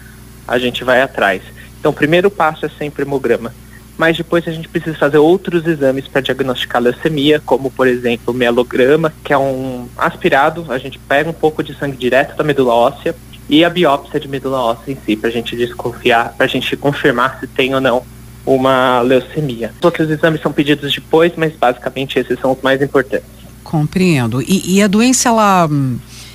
[0.46, 1.42] a gente vai atrás.
[1.79, 3.53] Então, o primeiro passo é sempre hemograma.
[3.96, 8.37] Mas depois a gente precisa fazer outros exames para diagnosticar leucemia, como por exemplo o
[8.37, 12.75] mielograma, que é um aspirado, a gente pega um pouco de sangue direto da medula
[12.75, 13.14] óssea
[13.48, 16.76] e a biópsia de medula óssea em si, para a gente desconfiar, para a gente
[16.76, 18.02] confirmar se tem ou não
[18.44, 19.72] uma leucemia.
[19.78, 23.28] Os outros exames são pedidos depois, mas basicamente esses são os mais importantes.
[23.64, 24.40] Compreendo.
[24.40, 25.68] E, e a doença, ela,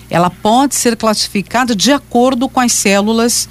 [0.10, 3.48] ela pode ser classificada de acordo com as células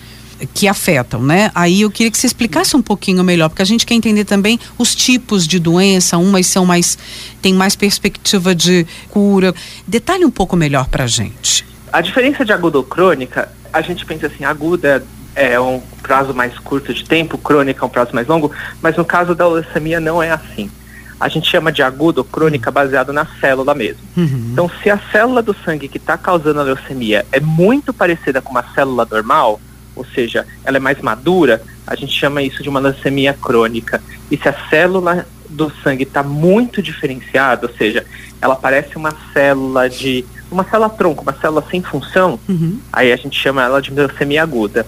[0.54, 1.50] que afetam, né?
[1.54, 4.58] Aí eu queria que você explicasse um pouquinho melhor, porque a gente quer entender também
[4.78, 6.96] os tipos de doença, umas são mais
[7.42, 9.54] tem mais perspectiva de cura.
[9.86, 11.69] Detalhe um pouco melhor para a gente.
[11.92, 15.02] A diferença de aguda ou crônica, a gente pensa assim, aguda
[15.34, 18.50] é um prazo mais curto de tempo, crônica é um prazo mais longo,
[18.82, 20.70] mas no caso da leucemia não é assim.
[21.18, 24.00] A gente chama de aguda ou crônica baseado na célula mesmo.
[24.16, 24.50] Uhum.
[24.52, 28.50] Então, se a célula do sangue que está causando a leucemia é muito parecida com
[28.50, 29.60] uma célula normal,
[29.94, 34.02] ou seja, ela é mais madura, a gente chama isso de uma leucemia crônica.
[34.30, 38.06] E se a célula do sangue está muito diferenciada, ou seja,
[38.40, 42.80] ela parece uma célula de uma célula tronco, uma célula sem função, uhum.
[42.92, 44.86] aí a gente chama ela de leucemia aguda.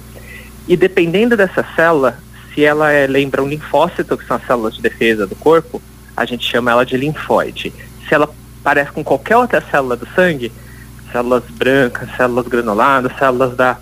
[0.66, 2.18] E dependendo dessa célula,
[2.54, 5.80] se ela é, lembra um linfócito, que são as células de defesa do corpo,
[6.16, 7.72] a gente chama ela de linfóide.
[8.08, 8.28] Se ela
[8.62, 10.52] parece com qualquer outra célula do sangue,
[11.10, 13.78] células brancas, células granuladas, células da,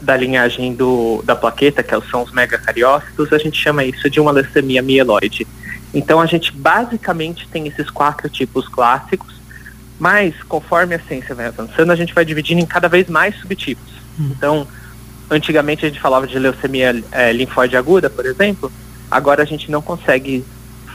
[0.00, 4.30] da linhagem do, da plaqueta, que são os megacariócitos, a gente chama isso de uma
[4.30, 5.46] leucemia mieloide.
[5.94, 9.34] Então a gente basicamente tem esses quatro tipos clássicos,
[10.02, 13.92] mas conforme a ciência vai avançando, a gente vai dividindo em cada vez mais subtipos.
[14.18, 14.32] Hum.
[14.32, 14.66] Então,
[15.30, 18.72] antigamente a gente falava de leucemia é, linfóide aguda, por exemplo,
[19.08, 20.44] agora a gente não consegue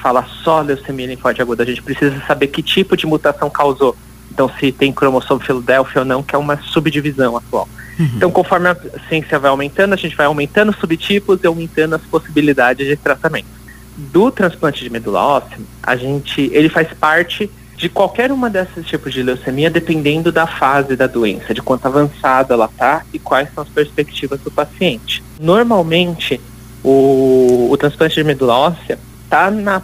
[0.04, 3.96] falar só leucemia linfóide aguda, a gente precisa saber que tipo de mutação causou.
[4.30, 7.70] Então, se tem cromossomo Filadélfia ou não, que é uma subdivisão atual.
[7.98, 8.12] Uhum.
[8.18, 12.02] Então, conforme a ciência vai aumentando, a gente vai aumentando os subtipos e aumentando as
[12.02, 13.48] possibilidades de tratamento.
[13.96, 19.14] Do transplante de medula óssea, a gente, ele faz parte de qualquer uma desses tipos
[19.14, 23.64] de leucemia, dependendo da fase da doença, de quanto avançada ela está e quais são
[23.64, 25.24] as perspectivas do paciente.
[25.40, 26.42] Normalmente,
[26.84, 29.84] o, o transplante de medula óssea está na,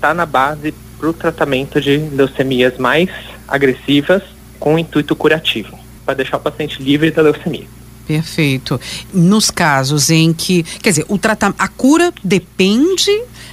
[0.00, 3.10] tá na base para o tratamento de leucemias mais
[3.48, 4.22] agressivas
[4.60, 5.76] com intuito curativo,
[6.06, 7.66] para deixar o paciente livre da leucemia.
[8.06, 8.80] Perfeito.
[9.12, 11.18] Nos casos em que, quer dizer, o
[11.58, 13.10] a cura depende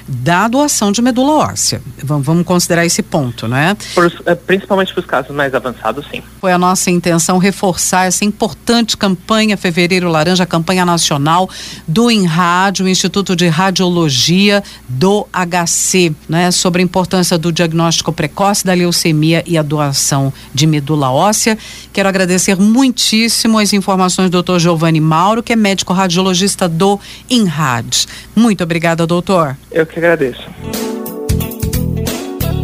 [0.10, 1.80] da doação de medula óssea.
[2.04, 3.78] Vamos, considerar esse ponto, né?
[3.94, 6.24] Por, eh, principalmente para os casos mais avançados, sim.
[6.42, 11.48] Foi a nossa intenção reforçar essa importante campanha Fevereiro Laranja, campanha nacional
[11.88, 16.50] do INRAD, o Instituto de Radiologia do HC, né?
[16.50, 21.56] Sobre a importância do diagnóstico precoce da leucemia e a doação de medula óssea.
[21.94, 24.58] Quero agradecer muitíssimo as informações do Dr.
[24.58, 28.08] Giovanni Mauro, que é médico radiologista do INRAD.
[28.36, 29.56] Muito obrigada, doutor.
[29.72, 30.42] Eu que agradeço.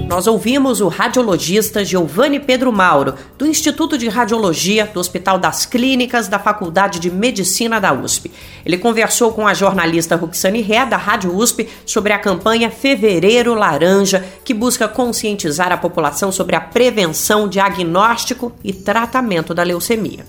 [0.07, 6.27] Nós ouvimos o radiologista Giovanni Pedro Mauro, do Instituto de Radiologia do Hospital das Clínicas
[6.27, 8.31] da Faculdade de Medicina da USP.
[8.65, 14.23] Ele conversou com a jornalista Ruxane Ré, da Rádio USP, sobre a campanha Fevereiro Laranja,
[14.45, 20.23] que busca conscientizar a população sobre a prevenção, diagnóstico e tratamento da leucemia.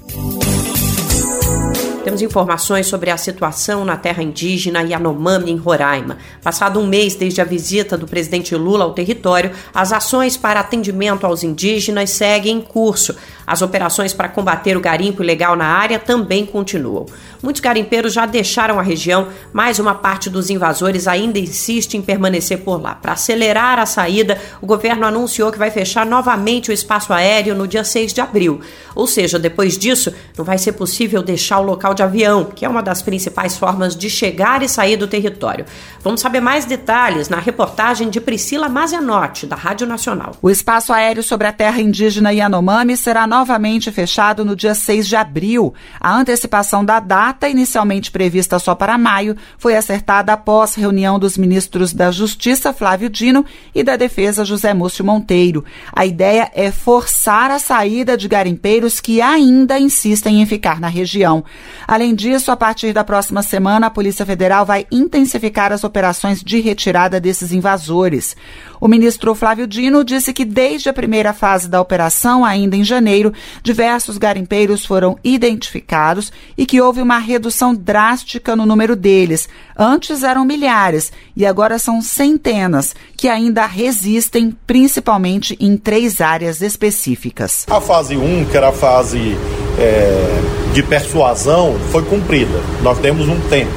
[2.07, 6.19] Temos informações sobre a situação na terra indígena Yanomami, em Roraima.
[6.40, 11.27] Passado um mês desde a visita do presidente Lula ao território, as ações para atendimento
[11.27, 13.16] aos indígenas seguem em curso.
[13.46, 17.06] As operações para combater o garimpo ilegal na área também continuam.
[17.42, 22.59] Muitos garimpeiros já deixaram a região, mas uma parte dos invasores ainda insiste em permanecer
[22.59, 22.94] por lá.
[22.94, 27.68] Para acelerar a saída, o governo anunciou que vai fechar novamente o espaço aéreo no
[27.68, 28.61] dia 6 de abril.
[28.94, 32.68] Ou seja, depois disso, não vai ser possível deixar o local de avião, que é
[32.68, 35.66] uma das principais formas de chegar e sair do território.
[36.02, 40.35] Vamos saber mais detalhes na reportagem de Priscila Mazianotti, da Rádio Nacional.
[40.42, 45.14] O espaço aéreo sobre a terra indígena Yanomami será novamente fechado no dia 6 de
[45.14, 45.75] abril.
[46.01, 51.92] A antecipação da data, inicialmente prevista só para maio, foi acertada após reunião dos ministros
[51.92, 53.44] da Justiça, Flávio Dino,
[53.75, 55.62] e da Defesa, José Múcio Monteiro.
[55.92, 61.44] A ideia é forçar a saída de garimpeiros que ainda insistem em ficar na região.
[61.87, 66.59] Além disso, a partir da próxima semana, a Polícia Federal vai intensificar as operações de
[66.61, 68.35] retirada desses invasores.
[68.81, 73.25] O ministro Flávio Dino disse que desde a primeira fase da operação, ainda em janeiro,
[73.62, 79.48] diversos garimpeiros foram identificados e que houve uma redução drástica no número deles.
[79.76, 87.64] Antes eram milhares e agora são centenas que ainda resistem, principalmente em três áreas específicas.
[87.68, 89.36] A fase 1, um, que era a fase
[89.78, 92.60] é, de persuasão, foi cumprida.
[92.82, 93.72] Nós temos um tempo.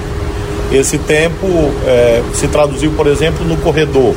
[0.72, 1.48] Esse tempo
[1.86, 4.16] é, se traduziu, por exemplo, no corredor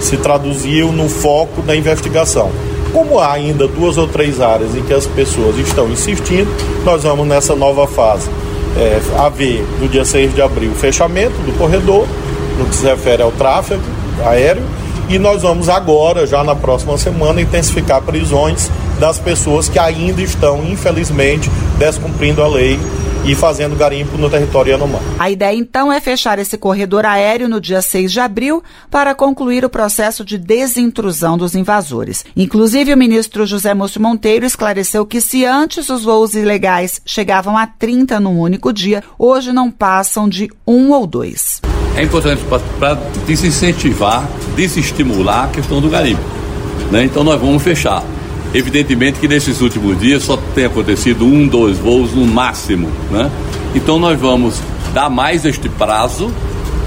[0.00, 2.50] se traduziu no foco da investigação.
[2.94, 6.48] Como há ainda duas ou três áreas em que as pessoas estão insistindo,
[6.84, 8.30] nós vamos nessa nova fase.
[8.76, 12.06] É, haver, no dia 6 de abril, fechamento do corredor,
[12.56, 13.82] no que se refere ao tráfego
[14.24, 14.62] aéreo
[15.08, 20.64] e nós vamos agora, já na próxima semana, intensificar prisões das pessoas que ainda estão,
[20.64, 22.78] infelizmente, descumprindo a lei
[23.26, 25.04] e fazendo garimpo no território Yanomami.
[25.18, 29.64] A ideia então é fechar esse corredor aéreo no dia 6 de abril para concluir
[29.64, 32.24] o processo de desintrusão dos invasores.
[32.36, 37.66] Inclusive, o ministro José Múcio Monteiro esclareceu que se antes os voos ilegais chegavam a
[37.66, 41.62] 30 num único dia, hoje não passam de um ou dois.
[41.96, 42.42] É importante
[42.78, 42.94] para
[43.26, 46.22] desincentivar, desestimular a questão do garimpo.
[46.90, 47.04] Né?
[47.04, 48.02] Então nós vamos fechar.
[48.52, 53.28] Evidentemente que nesses últimos dias só tem acontecido um, dois voos no máximo, né?
[53.74, 54.60] Então nós vamos
[54.92, 56.32] dar mais este prazo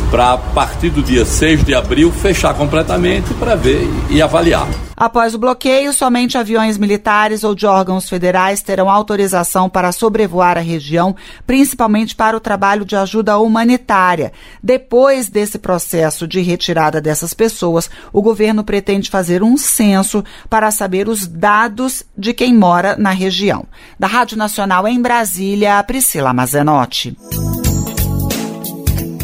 [0.10, 4.68] para a partir do dia 6 de abril fechar completamente para ver e avaliar.
[5.00, 10.62] Após o bloqueio, somente aviões militares ou de órgãos federais terão autorização para sobrevoar a
[10.62, 14.34] região, principalmente para o trabalho de ajuda humanitária.
[14.62, 21.08] Depois desse processo de retirada dessas pessoas, o governo pretende fazer um censo para saber
[21.08, 23.68] os dados de quem mora na região.
[24.00, 27.16] Da Rádio Nacional em Brasília, Priscila Mazenotti.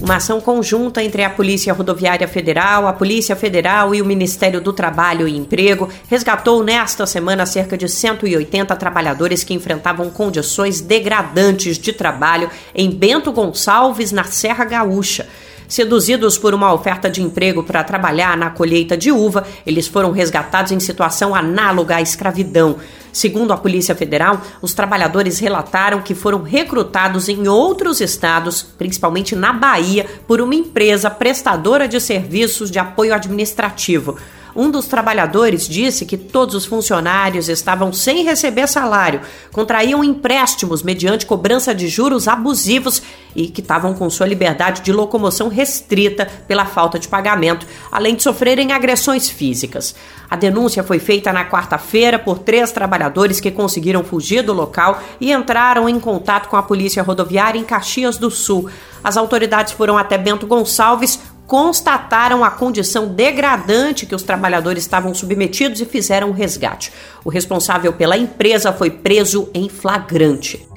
[0.04, 4.74] Uma ação conjunta entre a Polícia Rodoviária Federal, a Polícia Federal e o Ministério do
[4.74, 11.93] Trabalho e Emprego resgatou nesta semana cerca de 180 trabalhadores que enfrentavam condições degradantes de
[11.93, 15.26] trabalho em Bento Gonçalves, na Serra Gaúcha.
[15.74, 20.71] Seduzidos por uma oferta de emprego para trabalhar na colheita de uva, eles foram resgatados
[20.71, 22.76] em situação análoga à escravidão.
[23.11, 29.51] Segundo a Polícia Federal, os trabalhadores relataram que foram recrutados em outros estados, principalmente na
[29.51, 34.15] Bahia, por uma empresa prestadora de serviços de apoio administrativo.
[34.56, 41.26] Um dos trabalhadores disse que todos os funcionários estavam sem receber salário, contraíam empréstimos mediante
[41.26, 43.01] cobrança de juros abusivos
[43.36, 48.22] e que estavam com sua liberdade de locomoção restrita pela falta de pagamento, além de
[48.22, 49.95] sofrerem agressões físicas.
[50.30, 55.32] A denúncia foi feita na quarta-feira por três trabalhadores que conseguiram fugir do local e
[55.32, 58.70] entraram em contato com a Polícia Rodoviária em Caxias do Sul.
[59.04, 65.82] As autoridades foram até Bento Gonçalves, constataram a condição degradante que os trabalhadores estavam submetidos
[65.82, 66.91] e fizeram o resgate.
[67.24, 70.68] O responsável pela empresa foi preso em flagrante.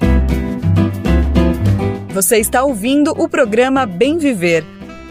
[2.09, 4.65] Você está ouvindo o programa Bem Viver,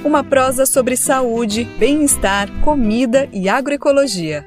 [0.05, 4.45] uma prosa sobre saúde, bem-estar, comida e agroecologia.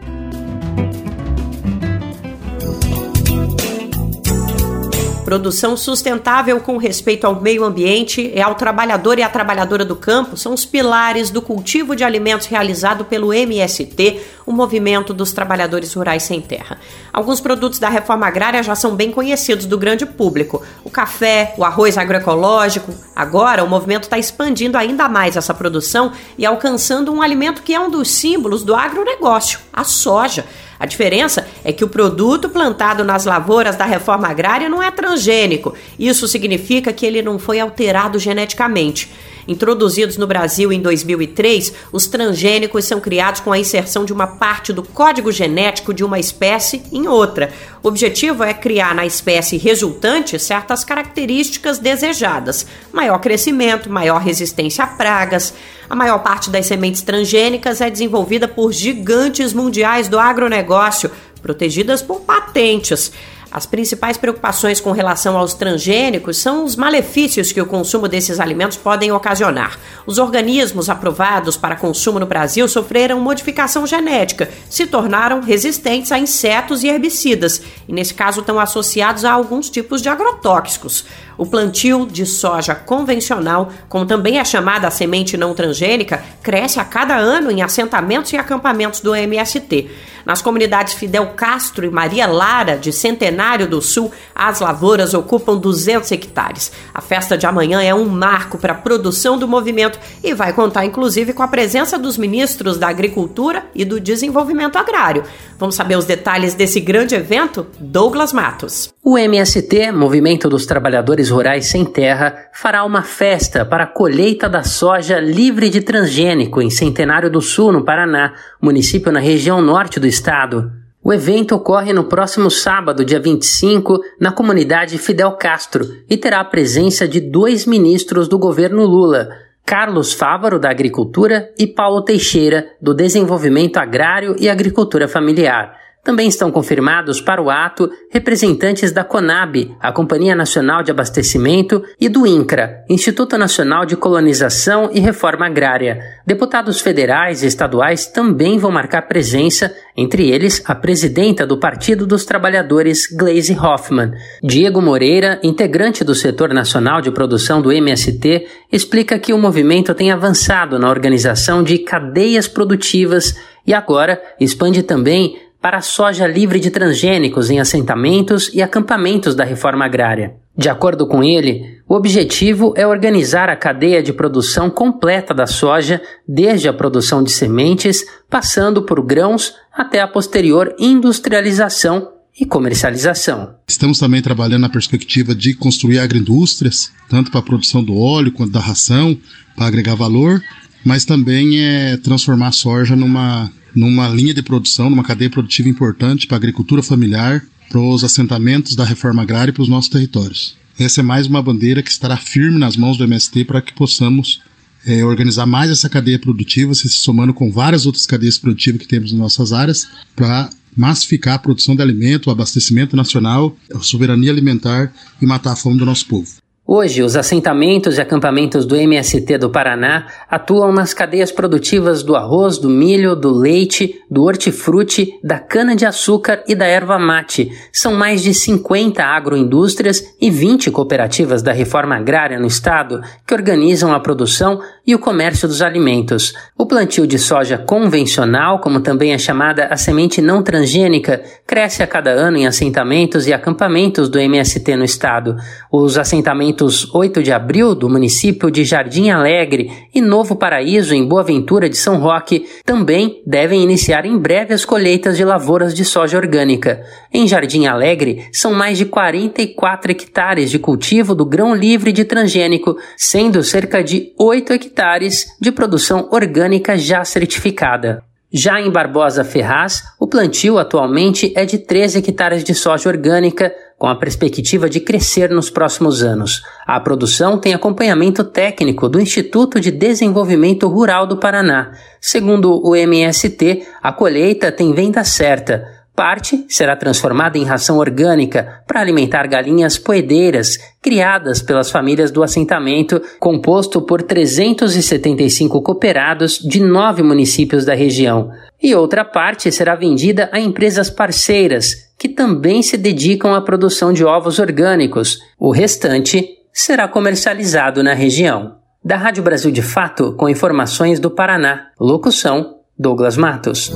[5.30, 10.36] Produção sustentável com respeito ao meio ambiente e ao trabalhador e à trabalhadora do campo
[10.36, 16.24] são os pilares do cultivo de alimentos realizado pelo MST, o Movimento dos Trabalhadores Rurais
[16.24, 16.80] Sem Terra.
[17.14, 21.64] Alguns produtos da reforma agrária já são bem conhecidos do grande público: o café, o
[21.64, 22.92] arroz agroecológico.
[23.16, 27.80] Agora, o movimento está expandindo ainda mais essa produção e alcançando um alimento que é
[27.80, 30.44] um dos símbolos do agronegócio, a soja.
[30.80, 35.76] A diferença é que o produto plantado nas lavouras da reforma agrária não é transgênico.
[36.00, 39.12] Isso significa que ele não foi alterado geneticamente.
[39.50, 44.72] Introduzidos no Brasil em 2003, os transgênicos são criados com a inserção de uma parte
[44.72, 47.52] do código genético de uma espécie em outra.
[47.82, 54.88] O objetivo é criar na espécie resultante certas características desejadas: maior crescimento, maior resistência a
[54.88, 55.52] pragas.
[55.90, 61.10] A maior parte das sementes transgênicas é desenvolvida por gigantes mundiais do agronegócio,
[61.42, 63.12] protegidas por patentes.
[63.52, 68.78] As principais preocupações com relação aos transgênicos são os malefícios que o consumo desses alimentos
[68.78, 69.80] podem ocasionar.
[70.06, 76.84] Os organismos aprovados para consumo no Brasil sofreram modificação genética, se tornaram resistentes a insetos
[76.84, 81.06] e herbicidas, e nesse caso estão associados a alguns tipos de agrotóxicos.
[81.40, 86.84] O plantio de soja convencional, como também é chamada a semente não transgênica, cresce a
[86.84, 89.90] cada ano em assentamentos e acampamentos do MST.
[90.26, 96.12] Nas comunidades Fidel Castro e Maria Lara, de Centenário do Sul, as lavouras ocupam 200
[96.12, 96.74] hectares.
[96.94, 100.86] A festa de amanhã é um marco para a produção do movimento e vai contar
[100.86, 105.24] inclusive com a presença dos ministros da Agricultura e do Desenvolvimento Agrário.
[105.58, 107.66] Vamos saber os detalhes desse grande evento?
[107.80, 108.94] Douglas Matos.
[109.02, 114.64] O MST, Movimento dos Trabalhadores Rurais Sem Terra, fará uma festa para a colheita da
[114.64, 120.08] soja livre de transgênico em Centenário do Sul, no Paraná, município na região norte do
[120.08, 120.72] estado.
[121.02, 126.46] O evento ocorre no próximo sábado, dia 25, na comunidade Fidel Castro e terá a
[126.46, 129.30] presença de dois ministros do governo Lula,
[129.66, 135.78] Carlos Fávaro, da Agricultura, e Paulo Teixeira, do Desenvolvimento Agrário e Agricultura Familiar.
[136.04, 142.08] Também estão confirmados para o ato representantes da CONAB, a Companhia Nacional de Abastecimento, e
[142.08, 146.00] do INCRA, Instituto Nacional de Colonização e Reforma Agrária.
[146.26, 152.24] Deputados federais e estaduais também vão marcar presença, entre eles a presidenta do Partido dos
[152.24, 154.14] Trabalhadores, Glaze Hoffman.
[154.42, 160.12] Diego Moreira, integrante do setor nacional de produção do MST, explica que o movimento tem
[160.12, 163.36] avançado na organização de cadeias produtivas
[163.68, 169.44] e agora expande também para a soja livre de transgênicos em assentamentos e acampamentos da
[169.44, 170.36] reforma agrária.
[170.58, 176.02] De acordo com ele, o objetivo é organizar a cadeia de produção completa da soja,
[176.28, 183.56] desde a produção de sementes, passando por grãos até a posterior industrialização e comercialização.
[183.68, 188.52] Estamos também trabalhando na perspectiva de construir agroindústrias, tanto para a produção do óleo quanto
[188.52, 189.18] da ração,
[189.56, 190.42] para agregar valor,
[190.84, 196.26] mas também é transformar a soja numa numa linha de produção, numa cadeia produtiva importante
[196.26, 200.58] para a agricultura familiar, para os assentamentos da reforma agrária e para os nossos territórios.
[200.80, 204.42] Essa é mais uma bandeira que estará firme nas mãos do MST para que possamos
[204.86, 209.12] é, organizar mais essa cadeia produtiva, se somando com várias outras cadeias produtivas que temos
[209.12, 214.94] em nossas áreas, para massificar a produção de alimento, o abastecimento nacional, a soberania alimentar
[215.22, 216.32] e matar a fome do nosso povo.
[216.72, 222.60] Hoje, os assentamentos e acampamentos do MST do Paraná atuam nas cadeias produtivas do arroz,
[222.60, 227.52] do milho, do leite, do hortifruti, da cana-de-açúcar e da erva mate.
[227.74, 233.92] São mais de 50 agroindústrias e 20 cooperativas da reforma agrária no estado que organizam
[233.92, 236.36] a produção e o comércio dos alimentos.
[236.56, 241.88] O plantio de soja convencional, como também é chamada a semente não transgênica, cresce a
[241.88, 245.36] cada ano em assentamentos e acampamentos do MST no estado.
[245.72, 251.24] Os assentamentos 8 de abril do município de Jardim Alegre e Novo Paraíso, em Boa
[251.24, 256.18] Ventura de São Roque, também devem iniciar em breve as colheitas de lavouras de soja
[256.18, 256.84] orgânica.
[257.14, 262.78] Em Jardim Alegre, são mais de 44 hectares de cultivo do grão livre de transgênico,
[262.98, 268.09] sendo cerca de 8 hectares de produção orgânica já certificada.
[268.32, 273.88] Já em Barbosa Ferraz, o plantio atualmente é de 13 hectares de soja orgânica, com
[273.88, 276.44] a perspectiva de crescer nos próximos anos.
[276.68, 281.72] A produção tem acompanhamento técnico do Instituto de Desenvolvimento Rural do Paraná.
[282.00, 285.79] Segundo o MST, a colheita tem venda certa.
[286.00, 293.02] Parte será transformada em ração orgânica para alimentar galinhas poedeiras criadas pelas famílias do assentamento,
[293.20, 298.32] composto por 375 cooperados de nove municípios da região.
[298.64, 304.06] E outra parte será vendida a empresas parceiras, que também se dedicam à produção de
[304.06, 305.20] ovos orgânicos.
[305.38, 308.56] O restante será comercializado na região.
[308.82, 311.68] Da Rádio Brasil de Fato, com informações do Paraná.
[311.78, 313.70] Locução: Douglas Matos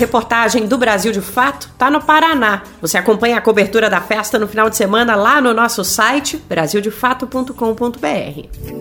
[0.00, 2.62] reportagem do Brasil de Fato está no Paraná.
[2.80, 8.80] Você acompanha a cobertura da festa no final de semana lá no nosso site brasildefato.com.br.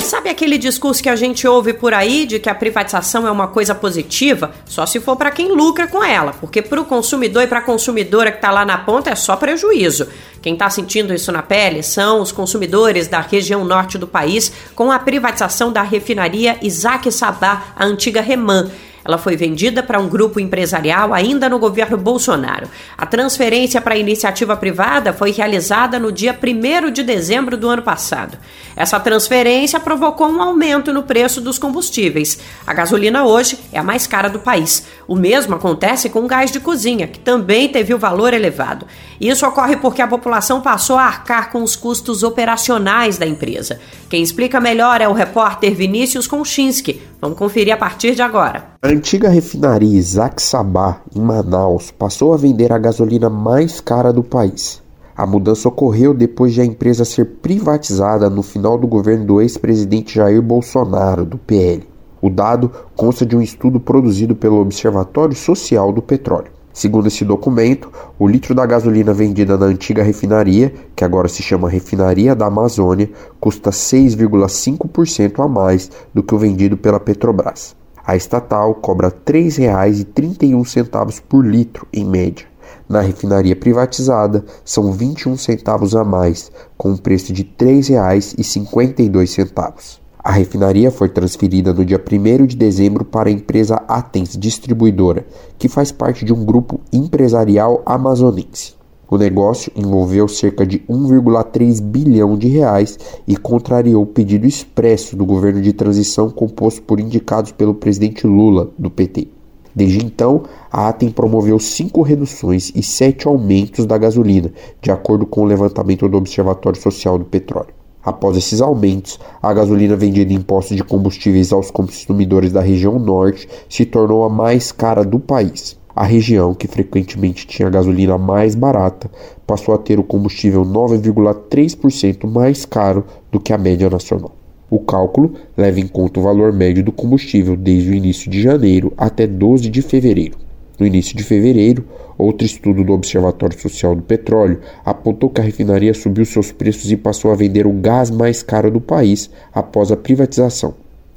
[0.00, 3.46] Sabe aquele discurso que a gente ouve por aí de que a privatização é uma
[3.46, 4.50] coisa positiva?
[4.64, 7.62] Só se for para quem lucra com ela, porque para o consumidor e para a
[7.62, 10.08] consumidora que está lá na ponta é só prejuízo.
[10.42, 14.90] Quem está sentindo isso na pele são os consumidores da região norte do país com
[14.90, 18.70] a privatização da refinaria Isaac Sabá, a antiga Reman.
[19.08, 22.68] Ela foi vendida para um grupo empresarial ainda no governo Bolsonaro.
[22.96, 27.80] A transferência para a iniciativa privada foi realizada no dia 1 de dezembro do ano
[27.80, 28.36] passado.
[28.76, 32.38] Essa transferência provocou um aumento no preço dos combustíveis.
[32.66, 34.86] A gasolina hoje é a mais cara do país.
[35.06, 38.86] O mesmo acontece com o gás de cozinha, que também teve o valor elevado.
[39.18, 43.80] Isso ocorre porque a população passou a arcar com os custos operacionais da empresa.
[44.10, 47.02] Quem explica melhor é o repórter Vinícius Konchinski.
[47.20, 48.74] Vamos conferir a partir de agora.
[48.80, 54.22] A antiga refinaria Isaac Sabá, em Manaus, passou a vender a gasolina mais cara do
[54.22, 54.80] país.
[55.16, 60.14] A mudança ocorreu depois de a empresa ser privatizada no final do governo do ex-presidente
[60.14, 61.88] Jair Bolsonaro, do PL.
[62.22, 66.57] O dado consta de um estudo produzido pelo Observatório Social do Petróleo.
[66.78, 71.68] Segundo esse documento, o litro da gasolina vendida na antiga refinaria, que agora se chama
[71.68, 73.10] Refinaria da Amazônia,
[73.40, 77.74] custa 6,5% a mais do que o vendido pela Petrobras.
[78.06, 82.46] A estatal cobra R$ 3,31 por litro, em média.
[82.88, 89.98] Na refinaria privatizada, são 21 centavos a mais, com um preço de R$ 3,52.
[90.28, 95.24] A refinaria foi transferida no dia 1 de dezembro para a empresa Atens Distribuidora,
[95.58, 98.74] que faz parte de um grupo empresarial amazonense.
[99.10, 105.24] O negócio envolveu cerca de 1,3 bilhão de reais e contrariou o pedido expresso do
[105.24, 109.28] governo de transição composto por indicados pelo presidente Lula, do PT.
[109.74, 114.52] Desde então, a Atem promoveu cinco reduções e sete aumentos da gasolina,
[114.82, 117.77] de acordo com o levantamento do Observatório Social do Petróleo.
[118.08, 123.46] Após esses aumentos, a gasolina vendida em postos de combustíveis aos consumidores da região norte
[123.68, 125.78] se tornou a mais cara do país.
[125.94, 129.10] A região, que frequentemente tinha gasolina mais barata,
[129.46, 134.34] passou a ter o combustível 9,3% mais caro do que a média nacional.
[134.70, 138.90] O cálculo leva em conta o valor médio do combustível desde o início de janeiro
[138.96, 140.47] até 12 de fevereiro.
[140.78, 141.84] No início de fevereiro,
[142.16, 146.96] outro estudo do Observatório Social do Petróleo apontou que a refinaria subiu seus preços e
[146.96, 150.74] passou a vender o gás mais caro do país após a privatização.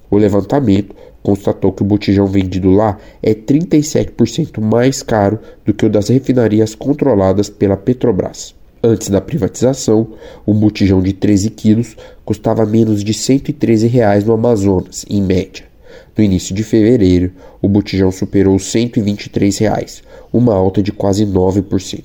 [0.09, 5.89] O levantamento constatou que o botijão vendido lá é 37% mais caro do que o
[5.89, 8.55] das refinarias controladas pela Petrobras.
[8.83, 10.07] Antes da privatização,
[10.45, 11.95] um botijão de 13 quilos
[12.25, 15.70] custava menos de 113 reais no Amazonas, em média.
[16.17, 17.31] No início de fevereiro,
[17.61, 22.03] o botijão superou 123 reais, uma alta de quase 9%.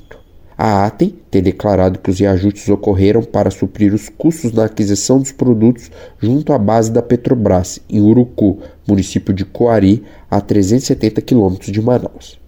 [0.58, 5.30] A Atem tem declarado que os reajustes ocorreram para suprir os custos na aquisição dos
[5.30, 11.82] produtos junto à base da Petrobras, em Urucu, município de Coari, a 370 quilômetros de
[11.82, 12.45] Manaus.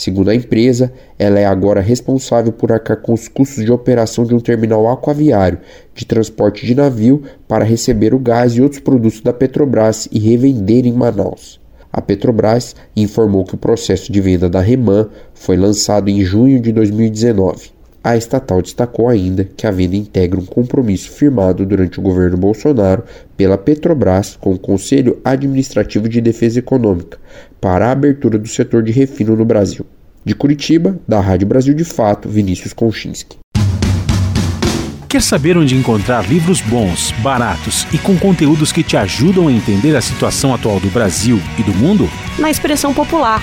[0.00, 4.34] Segundo a empresa, ela é agora responsável por arcar com os custos de operação de
[4.34, 5.58] um terminal aquaviário
[5.94, 10.86] de transporte de navio para receber o gás e outros produtos da Petrobras e revender
[10.86, 11.60] em Manaus.
[11.92, 16.72] A Petrobras informou que o processo de venda da Reman foi lançado em junho de
[16.72, 17.70] 2019.
[18.02, 23.04] A estatal destacou ainda que a venda integra um compromisso firmado durante o governo Bolsonaro
[23.36, 27.18] pela Petrobras com o Conselho Administrativo de Defesa Econômica
[27.60, 29.84] para a abertura do setor de refino no Brasil.
[30.24, 33.36] De Curitiba, da Rádio Brasil de Fato, Vinícius Konchinski.
[35.06, 39.94] Quer saber onde encontrar livros bons, baratos e com conteúdos que te ajudam a entender
[39.94, 42.08] a situação atual do Brasil e do mundo?
[42.38, 43.42] Na expressão popular.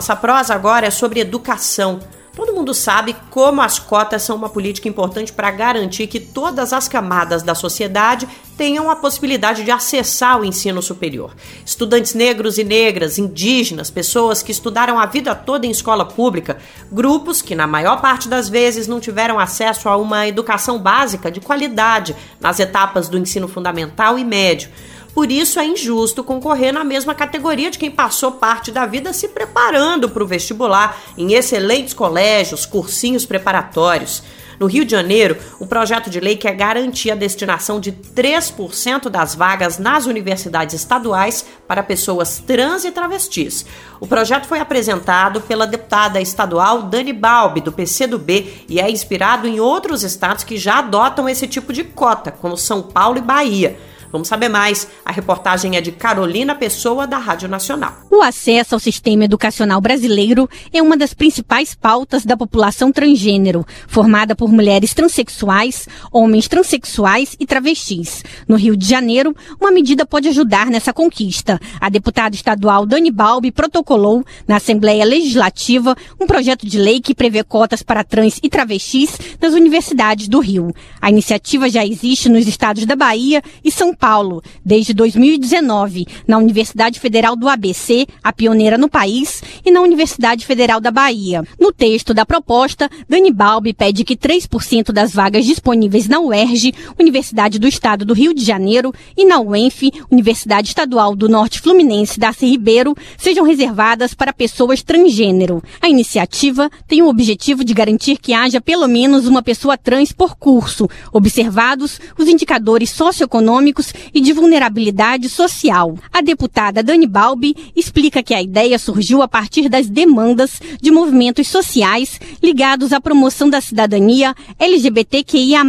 [0.00, 2.00] Nossa prosa agora é sobre educação.
[2.34, 6.88] Todo mundo sabe como as cotas são uma política importante para garantir que todas as
[6.88, 8.26] camadas da sociedade
[8.56, 11.36] tenham a possibilidade de acessar o ensino superior.
[11.66, 16.56] Estudantes negros e negras, indígenas, pessoas que estudaram a vida toda em escola pública,
[16.90, 21.40] grupos que, na maior parte das vezes, não tiveram acesso a uma educação básica de
[21.40, 24.70] qualidade nas etapas do ensino fundamental e médio.
[25.14, 29.28] Por isso é injusto concorrer na mesma categoria de quem passou parte da vida se
[29.28, 34.22] preparando para o vestibular em excelentes colégios, cursinhos preparatórios.
[34.60, 39.34] No Rio de Janeiro, um projeto de lei quer garantir a destinação de 3% das
[39.34, 43.64] vagas nas universidades estaduais para pessoas trans e travestis.
[43.98, 49.60] O projeto foi apresentado pela deputada estadual Dani Balbi, do PCdoB, e é inspirado em
[49.60, 53.78] outros estados que já adotam esse tipo de cota, como São Paulo e Bahia.
[54.12, 54.88] Vamos saber mais.
[55.04, 57.94] A reportagem é de Carolina Pessoa, da Rádio Nacional.
[58.10, 64.34] O acesso ao sistema educacional brasileiro é uma das principais pautas da população transgênero, formada
[64.34, 68.24] por mulheres transexuais, homens transexuais e travestis.
[68.48, 71.60] No Rio de Janeiro, uma medida pode ajudar nessa conquista.
[71.80, 77.44] A deputada estadual Dani Balbi protocolou na Assembleia Legislativa um projeto de lei que prevê
[77.44, 80.74] cotas para trans e travestis nas universidades do Rio.
[81.00, 86.98] A iniciativa já existe nos estados da Bahia e São Paulo desde 2019, na Universidade
[86.98, 91.44] Federal do ABC, a pioneira no país, e na Universidade Federal da Bahia.
[91.60, 97.58] No texto da proposta, Dani Balbi pede que 3% das vagas disponíveis na UERJ, Universidade
[97.58, 102.46] do Estado do Rio de Janeiro, e na UENF, Universidade Estadual do Norte Fluminense Darcy
[102.46, 105.62] Ribeiro, sejam reservadas para pessoas transgênero.
[105.80, 110.36] A iniciativa tem o objetivo de garantir que haja pelo menos uma pessoa trans por
[110.36, 115.94] curso, observados os indicadores socioeconômicos e de vulnerabilidade social.
[116.12, 121.48] A deputada Dani Balbi explica que a ideia surgiu a partir das demandas de movimentos
[121.48, 125.62] sociais ligados à promoção da cidadania LGBTQIA+,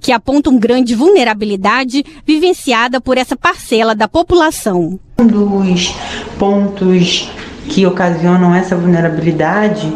[0.00, 4.98] que apontam grande vulnerabilidade vivenciada por essa parcela da população.
[5.18, 5.94] Um dos
[6.38, 7.30] pontos
[7.68, 9.92] que ocasionam essa vulnerabilidade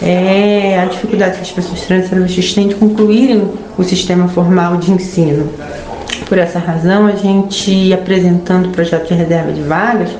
[0.00, 5.52] é a dificuldade que as pessoas trans têm de concluírem o sistema formal de ensino.
[6.28, 10.10] Por essa razão, a gente, apresentando o projeto de reserva de vagas,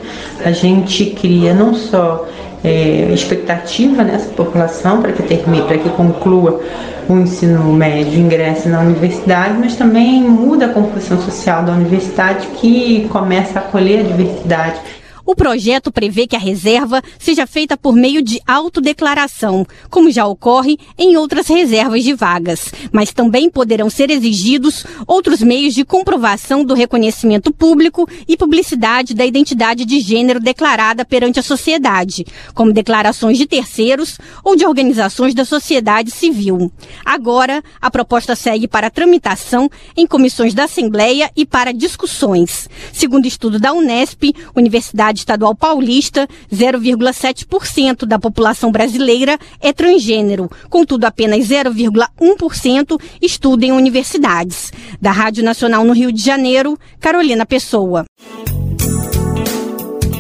[0.45, 2.27] a gente cria não só
[2.65, 6.61] é, expectativa nessa população para que termine, para que conclua
[7.09, 13.09] o ensino médio, ingresse na universidade, mas também muda a composição social da universidade que
[13.11, 14.81] começa a acolher a diversidade
[15.25, 20.79] o projeto prevê que a reserva seja feita por meio de autodeclaração, como já ocorre
[20.99, 26.75] em outras reservas de vagas, mas também poderão ser exigidos outros meios de comprovação do
[26.75, 33.47] reconhecimento público e publicidade da identidade de gênero declarada perante a sociedade, como declarações de
[33.47, 36.73] terceiros ou de organizações da sociedade civil.
[37.05, 42.69] Agora, a proposta segue para tramitação em comissões da Assembleia e para discussões.
[42.93, 50.51] Segundo estudo da Unesp, Universidade Universidade Estadual Paulista, 0,7% da população brasileira é transgênero.
[50.69, 54.73] Contudo, apenas 0,1% estuda em universidades.
[55.01, 58.05] Da Rádio Nacional no Rio de Janeiro, Carolina Pessoa.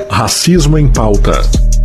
[0.08, 1.42] Racismo em pauta.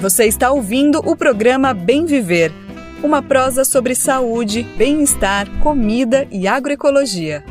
[0.00, 2.52] Você está ouvindo o programa Bem Viver,
[3.02, 7.44] uma prosa sobre saúde, bem-estar, comida e agroecologia.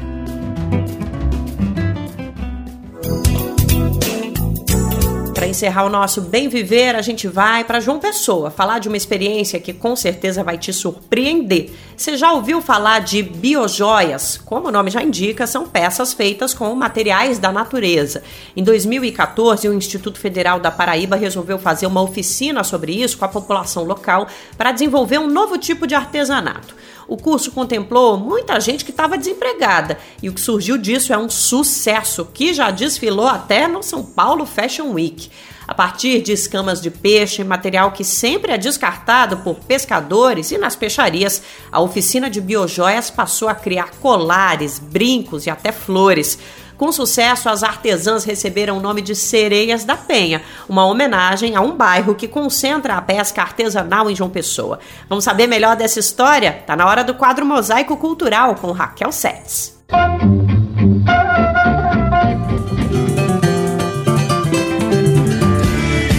[5.47, 8.97] Para encerrar o nosso Bem Viver, a gente vai para João Pessoa falar de uma
[8.97, 11.69] experiência que com certeza vai te surpreender.
[11.95, 14.37] Você já ouviu falar de biojoias?
[14.37, 18.23] Como o nome já indica, são peças feitas com materiais da natureza.
[18.57, 23.29] Em 2014, o Instituto Federal da Paraíba resolveu fazer uma oficina sobre isso com a
[23.29, 24.27] população local
[24.57, 26.75] para desenvolver um novo tipo de artesanato.
[27.07, 31.29] O curso contemplou muita gente que estava desempregada e o que surgiu disso é um
[31.29, 35.29] sucesso que já desfilou até no São Paulo Fashion Week.
[35.65, 40.75] A partir de escamas de peixe, material que sempre é descartado por pescadores e nas
[40.75, 41.41] peixarias,
[41.71, 46.39] a oficina de biojoias passou a criar colares, brincos e até flores.
[46.77, 51.75] Com sucesso, as artesãs receberam o nome de Sereias da Penha, uma homenagem a um
[51.75, 54.79] bairro que concentra a pesca artesanal em João Pessoa.
[55.09, 56.63] Vamos saber melhor dessa história?
[56.67, 59.75] Tá na hora do quadro Mosaico Cultural com Raquel Setes.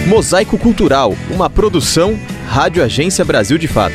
[0.09, 3.95] Mosaico Cultural, uma produção Rádio Agência Brasil de Fato.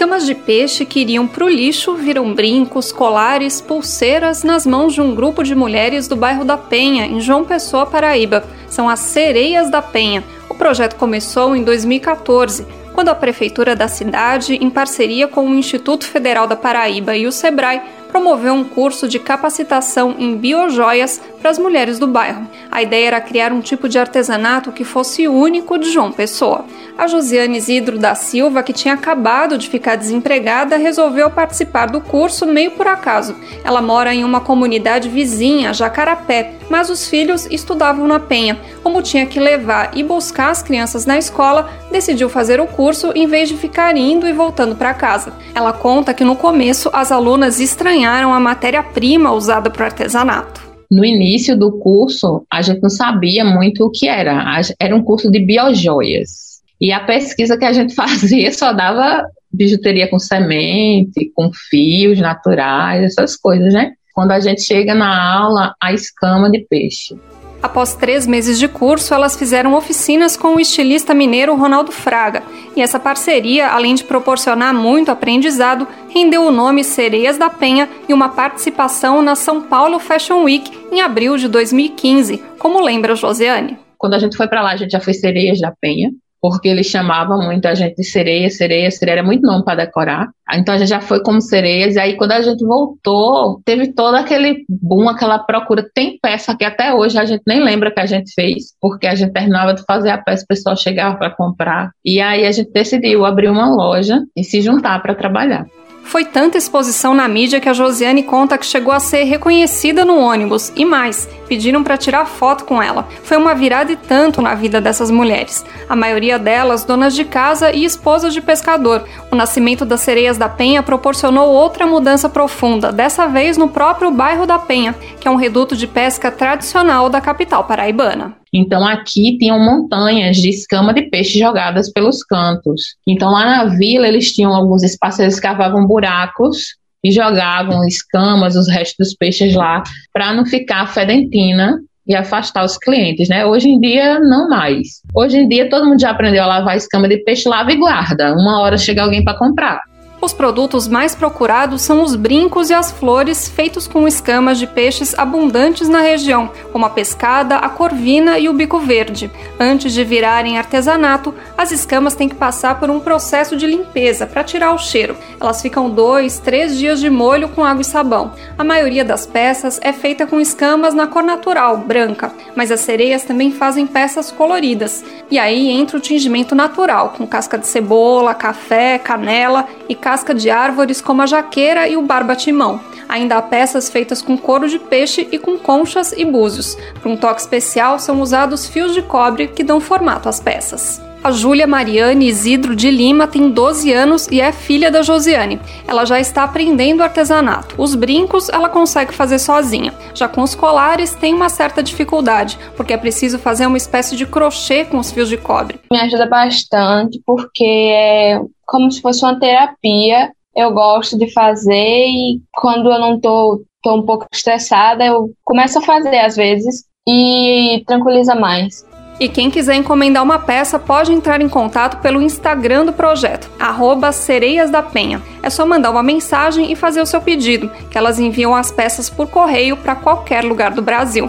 [0.00, 5.00] Escamas de peixe que iriam para o lixo viram brincos, colares, pulseiras nas mãos de
[5.02, 8.42] um grupo de mulheres do bairro da Penha, em João Pessoa, Paraíba.
[8.66, 10.24] São as Sereias da Penha.
[10.48, 16.06] O projeto começou em 2014, quando a prefeitura da cidade, em parceria com o Instituto
[16.06, 21.58] Federal da Paraíba e o SEBRAE, promoveu um curso de capacitação em biojoias para as
[21.58, 22.46] mulheres do bairro.
[22.70, 26.64] A ideia era criar um tipo de artesanato que fosse único de João Pessoa.
[26.98, 32.46] A Josiane Isidro da Silva, que tinha acabado de ficar desempregada, resolveu participar do curso
[32.46, 33.34] meio por acaso.
[33.64, 38.60] Ela mora em uma comunidade vizinha, Jacarapé, mas os filhos estudavam na Penha.
[38.82, 43.26] Como tinha que levar e buscar as crianças na escola, decidiu fazer o curso em
[43.26, 45.32] vez de ficar indo e voltando para casa.
[45.54, 51.04] Ela conta que no começo as alunas estranharam a matéria-prima usada para o artesanato no
[51.04, 54.60] início do curso, a gente não sabia muito o que era.
[54.78, 56.60] Era um curso de biojoias.
[56.80, 63.04] E a pesquisa que a gente fazia só dava bijuteria com semente, com fios naturais,
[63.04, 63.92] essas coisas, né?
[64.14, 67.16] Quando a gente chega na aula, a escama de peixe.
[67.62, 72.42] Após três meses de curso, elas fizeram oficinas com o estilista mineiro Ronaldo Fraga.
[72.74, 78.14] E essa parceria, além de proporcionar muito aprendizado, rendeu o nome Sereias da Penha e
[78.14, 83.78] uma participação na São Paulo Fashion Week em abril de 2015, como lembra Josiane.
[83.98, 86.86] Quando a gente foi para lá, a gente já foi Sereias da Penha porque eles
[86.86, 90.30] chamavam muito a gente de sereia, sereia, sereia, era muito nome para decorar.
[90.52, 94.14] Então a gente já foi como sereias, e aí quando a gente voltou, teve todo
[94.14, 95.88] aquele boom, aquela procura.
[95.94, 99.14] Tem peça que até hoje a gente nem lembra que a gente fez, porque a
[99.14, 101.90] gente terminava de fazer a peça, o pessoal chegava para comprar.
[102.04, 105.66] E aí a gente decidiu abrir uma loja e se juntar para trabalhar.
[106.02, 110.18] Foi tanta exposição na mídia que a Josiane conta que chegou a ser reconhecida no
[110.18, 113.08] ônibus e mais, pediram para tirar foto com ela.
[113.24, 115.64] Foi uma virada e tanto na vida dessas mulheres.
[115.88, 119.04] A maioria delas donas de casa e esposas de pescador.
[119.32, 124.46] O nascimento das sereias da Penha proporcionou outra mudança profunda, dessa vez no próprio bairro
[124.46, 128.36] da Penha, que é um reduto de pesca tradicional da capital paraibana.
[128.52, 132.94] Então aqui tinham montanhas de escama de peixe jogadas pelos cantos.
[133.08, 138.68] Então lá na vila eles tinham alguns espaços, eles cavavam buracos e jogavam escamas, os
[138.68, 139.82] restos dos peixes lá,
[140.12, 143.46] para não ficar fedentina e afastar os clientes, né?
[143.46, 145.00] Hoje em dia, não mais.
[145.14, 148.34] Hoje em dia, todo mundo já aprendeu a lavar escama de peixe, lava e guarda.
[148.34, 149.80] Uma hora chega alguém para comprar.
[150.22, 155.18] Os produtos mais procurados são os brincos e as flores feitos com escamas de peixes
[155.18, 159.30] abundantes na região, como a pescada, a corvina e o bico verde.
[159.58, 164.44] Antes de virarem artesanato, as escamas têm que passar por um processo de limpeza para
[164.44, 165.16] tirar o cheiro.
[165.40, 168.32] Elas ficam dois, três dias de molho com água e sabão.
[168.58, 173.24] A maioria das peças é feita com escamas na cor natural, branca, mas as sereias
[173.24, 175.02] também fazem peças coloridas.
[175.30, 180.50] E aí entra o tingimento natural, com casca de cebola, café, canela e casca de
[180.50, 182.80] árvores como a jaqueira e o barbatimão.
[183.08, 186.76] Ainda há peças feitas com couro de peixe e com conchas e búzios.
[187.00, 191.00] Para um toque especial são usados fios de cobre que dão formato às peças.
[191.22, 195.60] A Júlia Mariane Isidro de Lima tem 12 anos e é filha da Josiane.
[195.86, 197.74] Ela já está aprendendo artesanato.
[197.78, 199.94] Os brincos ela consegue fazer sozinha.
[200.12, 204.26] Já com os colares tem uma certa dificuldade, porque é preciso fazer uma espécie de
[204.26, 205.78] crochê com os fios de cobre.
[205.92, 208.40] Me ajuda bastante porque é
[208.70, 210.30] como se fosse uma terapia.
[210.54, 215.78] Eu gosto de fazer e quando eu não tô, tô um pouco estressada, eu começo
[215.78, 218.88] a fazer às vezes e tranquiliza mais.
[219.18, 224.12] E quem quiser encomendar uma peça pode entrar em contato pelo Instagram do projeto, arroba
[224.12, 225.20] Sereias da Penha.
[225.42, 229.10] É só mandar uma mensagem e fazer o seu pedido, que elas enviam as peças
[229.10, 231.28] por correio para qualquer lugar do Brasil.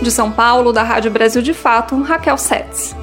[0.00, 2.94] De São Paulo, da Rádio Brasil de Fato, Raquel Setz.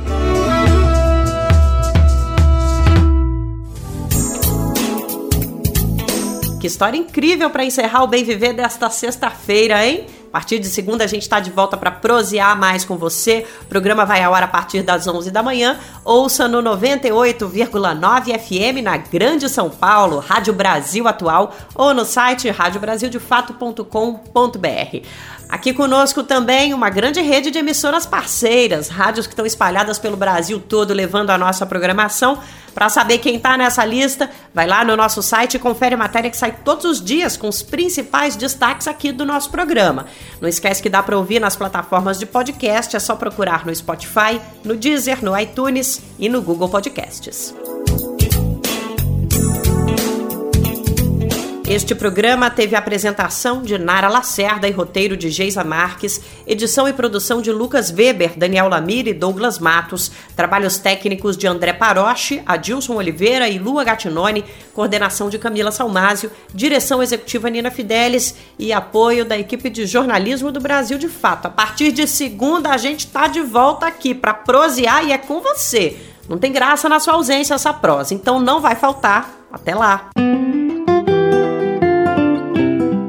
[6.60, 10.06] Que história incrível para encerrar o Bem Viver desta sexta-feira, hein?
[10.28, 13.46] A partir de segunda a gente está de volta para prosear mais com você.
[13.62, 15.80] O programa vai ao ar a partir das 11 da manhã.
[16.04, 25.08] Ouça no 98,9 FM na Grande São Paulo, Rádio Brasil Atual ou no site radiobrasildefato.com.br.
[25.50, 30.60] Aqui conosco também uma grande rede de emissoras parceiras, rádios que estão espalhadas pelo Brasil
[30.60, 32.38] todo, levando a nossa programação.
[32.74, 36.30] Para saber quem está nessa lista, vai lá no nosso site e confere a matéria
[36.30, 40.06] que sai todos os dias com os principais destaques aqui do nosso programa.
[40.42, 44.40] Não esquece que dá para ouvir nas plataformas de podcast, é só procurar no Spotify,
[44.64, 47.54] no Deezer, no iTunes e no Google Podcasts.
[51.70, 57.44] Este programa teve apresentação de Nara Lacerda e roteiro de Geisa Marques, edição e produção
[57.44, 63.48] de Lucas Weber, Daniel Lamir e Douglas Matos, trabalhos técnicos de André Paroche, Adilson Oliveira
[63.48, 64.44] e Lua Gatinoni,
[64.74, 70.60] coordenação de Camila Salmásio, direção executiva Nina Fidelis e apoio da equipe de jornalismo do
[70.60, 71.46] Brasil de Fato.
[71.46, 75.40] A partir de segunda a gente está de volta aqui para prosear e é com
[75.40, 75.96] você.
[76.28, 79.36] Não tem graça na sua ausência essa prosa, então não vai faltar.
[79.52, 80.10] Até lá!